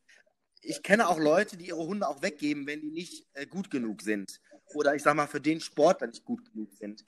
[0.60, 4.02] ich kenne auch Leute, die ihre Hunde auch weggeben, wenn die nicht äh, gut genug
[4.02, 4.42] sind.
[4.74, 7.02] Oder ich sag mal, für den Sportler nicht gut genug sind.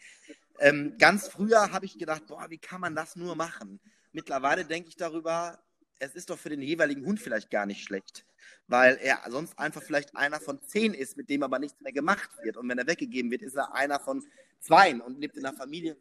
[0.58, 3.80] Ähm, ganz früher habe ich gedacht, boah, wie kann man das nur machen?
[4.12, 5.58] Mittlerweile denke ich darüber,
[5.98, 8.26] es ist doch für den jeweiligen Hund vielleicht gar nicht schlecht,
[8.66, 12.30] weil er sonst einfach vielleicht einer von zehn ist, mit dem aber nichts mehr gemacht
[12.42, 12.56] wird.
[12.56, 14.24] Und wenn er weggegeben wird, ist er einer von
[14.60, 15.96] zweien und lebt in der Familie.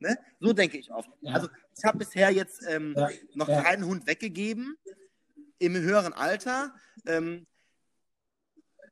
[0.00, 0.18] Ne?
[0.40, 1.10] So denke ich oft.
[1.20, 1.34] Ja.
[1.34, 3.62] Also ich habe bisher jetzt ähm, Ja, noch ja.
[3.62, 4.76] keinen Hund weggegeben
[5.58, 6.74] im höheren Alter.
[7.06, 7.46] Ähm,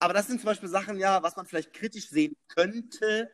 [0.00, 3.30] aber das sind zum Beispiel Sachen, ja, was man vielleicht kritisch sehen könnte,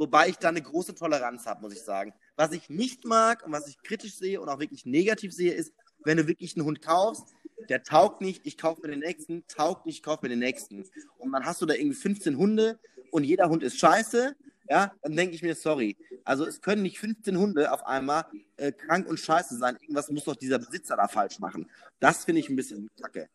[0.00, 2.14] wobei ich da eine große Toleranz habe, muss ich sagen.
[2.34, 5.74] Was ich nicht mag und was ich kritisch sehe und auch wirklich negativ sehe, ist,
[6.04, 7.34] wenn du wirklich einen Hund kaufst,
[7.68, 10.86] der taugt nicht, ich kaufe mir den nächsten, taugt nicht, ich kaufe mir den nächsten.
[11.18, 12.80] Und dann hast du da irgendwie 15 Hunde
[13.10, 14.34] und jeder Hund ist scheiße,
[14.70, 15.98] ja, dann denke ich mir, sorry.
[16.24, 18.24] Also es können nicht 15 Hunde auf einmal
[18.56, 19.76] äh, krank und scheiße sein.
[19.82, 21.68] Irgendwas muss doch dieser Besitzer da falsch machen.
[21.98, 23.28] Das finde ich ein bisschen kacke.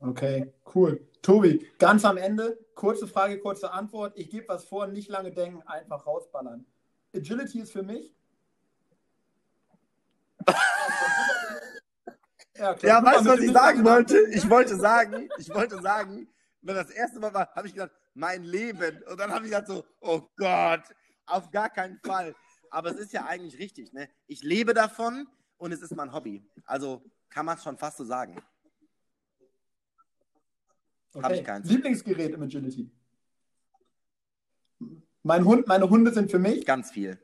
[0.00, 1.00] Okay, cool.
[1.22, 4.16] Tobi, ganz am Ende, kurze Frage, kurze Antwort.
[4.16, 6.64] Ich gebe was vor, nicht lange denken, einfach rausballern.
[7.14, 8.14] Agility ist für mich.
[12.56, 12.78] ja, klar.
[12.82, 14.18] Ja, weißt du, was ich sagen wollte?
[14.30, 16.28] Ich wollte sagen, ich wollte sagen,
[16.62, 19.02] wenn das erste Mal war, habe ich gedacht, mein Leben.
[19.10, 20.82] Und dann habe ich gedacht so, oh Gott,
[21.26, 22.36] auf gar keinen Fall.
[22.70, 24.08] Aber es ist ja eigentlich richtig, ne?
[24.26, 25.26] Ich lebe davon
[25.56, 26.44] und es ist mein Hobby.
[26.66, 28.40] Also kann man es schon fast so sagen.
[31.24, 31.38] Okay.
[31.40, 31.68] ich keins.
[31.68, 32.90] Lieblingsgerät im Agility.
[35.22, 37.18] Mein Hund, meine Hunde sind für mich Ganz viel.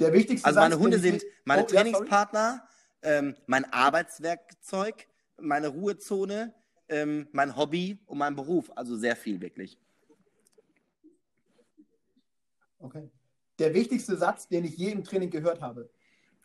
[0.00, 1.70] der wichtigste Also meine Satz, Hunde sind meine Oh, ja.
[1.70, 2.68] Trainingspartner,
[3.02, 5.06] ähm, mein Arbeitswerkzeug,
[5.38, 6.54] meine Ruhezone,
[6.88, 8.70] ähm, mein Hobby und mein Beruf.
[8.76, 9.78] Also sehr viel wirklich.
[12.78, 13.10] Okay.
[13.58, 15.88] Der wichtigste Satz, den ich je im Training gehört habe.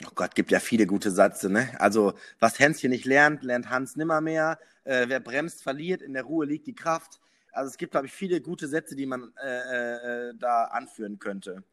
[0.06, 1.70] Oh Gott, gibt ja viele gute Sätze, ne?
[1.80, 4.58] Also, was Hänschen nicht lernt, lernt Hans nimmermehr.
[4.86, 6.02] Äh, wer bremst, verliert.
[6.02, 7.20] In der Ruhe liegt die Kraft.
[7.52, 11.64] Also, es gibt, glaube ich, viele gute Sätze, die man äh, äh, da anführen könnte.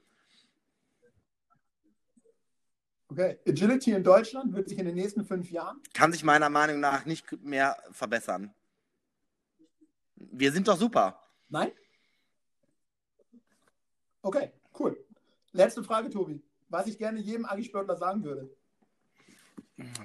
[3.09, 3.39] Okay.
[3.47, 5.81] Agility in Deutschland wird sich in den nächsten fünf Jahren.
[5.95, 8.53] Kann sich meiner Meinung nach nicht mehr verbessern.
[10.17, 11.23] Wir sind doch super.
[11.49, 11.71] Nein?
[14.23, 14.51] Okay,
[14.81, 14.99] cool.
[15.53, 16.43] Letzte Frage, Tobi.
[16.69, 18.51] Was ich gerne jedem Agi-Sportler sagen würde.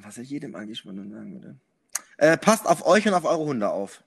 [0.03, 1.57] Was ich jedem schon sagen würde.
[2.17, 4.03] Äh, passt auf euch und auf eure Hunde auf.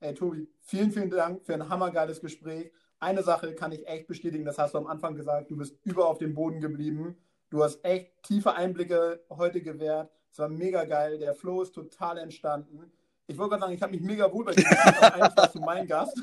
[0.00, 2.72] Ey, Tobi, vielen, vielen Dank für ein hammergeiles Gespräch.
[2.98, 6.06] Eine Sache kann ich echt bestätigen, das hast du am Anfang gesagt, du bist über
[6.06, 7.16] auf dem Boden geblieben.
[7.50, 10.10] Du hast echt tiefe Einblicke heute gewährt.
[10.30, 11.18] Es war mega geil.
[11.18, 12.92] Der Flow ist total entstanden.
[13.26, 15.60] Ich wollte gerade sagen, ich habe mich mega wohl bei dir gefühlt, eigentlich warst du
[15.60, 16.16] mein Gast.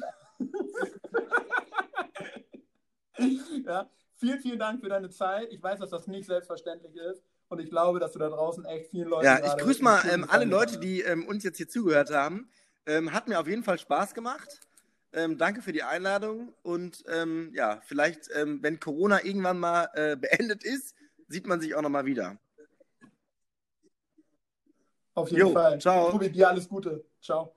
[3.65, 5.51] ja, vielen, vielen Dank für deine Zeit.
[5.51, 7.24] Ich weiß, dass das nicht selbstverständlich ist.
[7.49, 9.26] Und ich glaube, dass du da draußen echt vielen Leuten.
[9.26, 12.49] Ja, ich grüße mal ähm, alle Leute, die ähm, uns jetzt hier zugehört haben.
[12.86, 14.59] Ähm, hat mir auf jeden Fall Spaß gemacht.
[15.13, 16.53] Ähm, danke für die Einladung.
[16.63, 20.95] Und ähm, ja, vielleicht, ähm, wenn Corona irgendwann mal äh, beendet ist,
[21.30, 22.38] sieht man sich auch nochmal wieder.
[25.13, 25.80] Auf jeden Jo, Fall.
[25.80, 26.11] ciao.
[26.11, 27.03] Tobi, dir alles Gute.
[27.22, 27.55] Ciao.